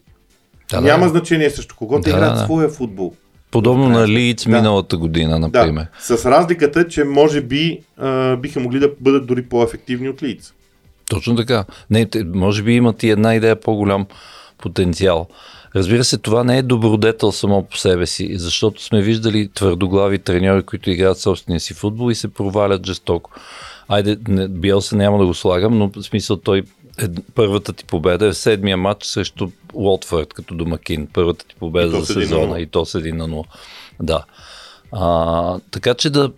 Да, 0.71 0.81
Няма 0.81 1.05
да. 1.05 1.09
значение 1.09 1.51
също 1.51 1.77
кого 1.77 1.99
да, 1.99 2.11
играят 2.11 2.35
да. 2.35 2.45
своя 2.45 2.69
футбол. 2.69 3.15
Подобно 3.51 3.89
на 3.89 4.09
Лиц 4.09 4.45
да. 4.45 4.57
миналата 4.57 4.97
година, 4.97 5.39
например. 5.39 5.87
Да, 6.09 6.19
с 6.19 6.27
разликата, 6.27 6.89
че 6.89 7.05
може 7.05 7.41
би 7.41 7.81
а, 7.97 8.37
биха 8.37 8.61
могли 8.61 8.79
да 8.79 8.91
бъдат 9.01 9.27
дори 9.27 9.43
по-ефективни 9.43 10.09
от 10.09 10.23
Лиц. 10.23 10.53
Точно 11.11 11.37
така. 11.37 11.65
Не, 11.91 12.09
може 12.35 12.63
би 12.63 12.73
имат 12.73 13.03
и 13.03 13.11
една 13.11 13.35
идея 13.35 13.61
по-голям 13.61 14.07
потенциал. 14.59 15.29
Разбира 15.77 16.05
се, 16.05 16.18
това 16.18 16.45
не 16.45 16.59
е 16.59 16.62
добродетел 16.62 17.33
само 17.33 17.62
по 17.62 17.77
себе 17.77 18.07
си, 18.07 18.39
защото 18.39 18.83
сме 18.83 19.03
виждали 19.03 19.49
твърдоглави 19.49 20.18
треньори, 20.18 20.62
които 20.62 20.91
играят 20.91 21.18
собствения 21.18 21.61
си 21.61 21.75
футбол 21.75 22.11
и 22.11 22.14
се 22.14 22.35
провалят 22.35 22.87
жестоко. 22.87 23.31
Айде, 23.89 24.16
Биелса 24.49 24.97
няма 24.97 25.18
да 25.18 25.27
го 25.27 25.35
слагам, 25.35 25.79
но 25.79 25.91
в 25.97 26.03
смисъл 26.03 26.37
той 26.37 26.62
е, 27.03 27.09
първата 27.35 27.72
ти 27.72 27.85
победа 27.85 28.27
е 28.27 28.33
в 28.33 28.37
седмия 28.37 28.77
матч 28.77 29.05
срещу 29.05 29.49
Уотфорд 29.72 30.35
като 30.35 30.55
домакин. 30.55 31.09
Първата 31.12 31.47
ти 31.47 31.55
победа 31.55 32.01
за 32.01 32.14
сезона 32.14 32.61
и 32.61 32.66
то 32.66 32.85
с 32.85 33.01
1 33.01 33.12
на 33.12 33.29
0. 33.29 33.45
Да. 34.03 34.25
А, 34.93 35.59
така 35.70 35.95
че 35.95 36.11
да 36.11 36.31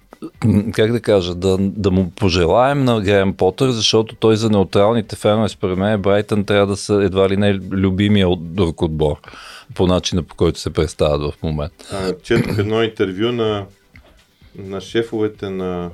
как 0.72 0.92
да 0.92 1.00
кажа, 1.00 1.34
да, 1.34 1.56
да 1.60 1.90
му 1.90 2.10
пожелаем 2.10 2.84
на 2.84 3.00
Грем 3.00 3.34
Потър, 3.34 3.70
защото 3.70 4.14
той 4.14 4.36
за 4.36 4.50
неутралните 4.50 5.16
фенове, 5.16 5.48
според 5.48 5.78
мен, 5.78 6.02
Брайтън 6.02 6.44
трябва 6.44 6.66
да 6.66 6.76
са 6.76 6.94
едва 6.94 7.28
ли 7.28 7.36
не 7.36 7.54
любимия 7.54 8.28
от 8.28 8.54
друг 8.54 8.82
отбор 8.82 9.16
по 9.74 9.86
начина 9.86 10.22
по 10.22 10.34
който 10.34 10.60
се 10.60 10.72
представят 10.72 11.34
в 11.34 11.42
момента. 11.42 12.14
Четох 12.22 12.58
едно 12.58 12.82
интервю 12.82 13.32
на, 13.32 13.66
на 14.58 14.80
шефовете 14.80 15.50
на 15.50 15.90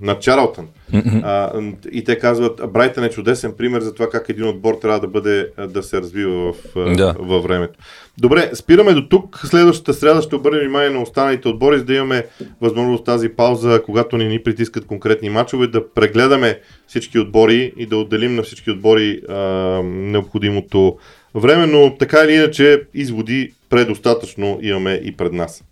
на 0.00 0.18
Чарлтън. 0.18 0.68
Mm-hmm. 0.92 1.20
А, 1.24 1.62
и 1.92 2.04
те 2.04 2.18
казват, 2.18 2.60
Брайтън 2.72 3.04
е 3.04 3.10
чудесен 3.10 3.52
пример 3.58 3.80
за 3.80 3.94
това 3.94 4.10
как 4.10 4.28
един 4.28 4.48
отбор 4.48 4.74
трябва 4.74 5.00
да 5.00 5.06
бъде 5.06 5.48
да 5.68 5.82
се 5.82 6.00
развива 6.00 6.52
в, 6.52 6.94
да. 6.96 7.14
във 7.18 7.42
времето. 7.42 7.78
Добре, 8.18 8.50
спираме 8.54 8.92
до 8.92 9.08
тук. 9.08 9.40
Следващата 9.44 9.94
среда 9.94 10.22
ще 10.22 10.36
обърнем 10.36 10.60
внимание 10.60 10.90
на 10.90 11.02
останалите 11.02 11.48
отбори, 11.48 11.78
за 11.78 11.84
да 11.84 11.94
имаме 11.94 12.26
възможност 12.60 13.04
тази 13.04 13.28
пауза, 13.28 13.82
когато 13.84 14.16
ни 14.16 14.28
ни 14.28 14.42
притискат 14.42 14.86
конкретни 14.86 15.30
матчове, 15.30 15.66
да 15.66 15.92
прегледаме 15.92 16.60
всички 16.86 17.18
отбори 17.18 17.72
и 17.76 17.86
да 17.86 17.96
отделим 17.96 18.34
на 18.34 18.42
всички 18.42 18.70
отбори 18.70 19.20
а, 19.28 19.34
необходимото 19.84 20.98
време, 21.34 21.66
но 21.66 21.96
така 21.98 22.18
или 22.24 22.32
иначе 22.32 22.82
изводи 22.94 23.52
предостатъчно 23.70 24.58
имаме 24.62 25.00
и 25.04 25.16
пред 25.16 25.32
нас. 25.32 25.64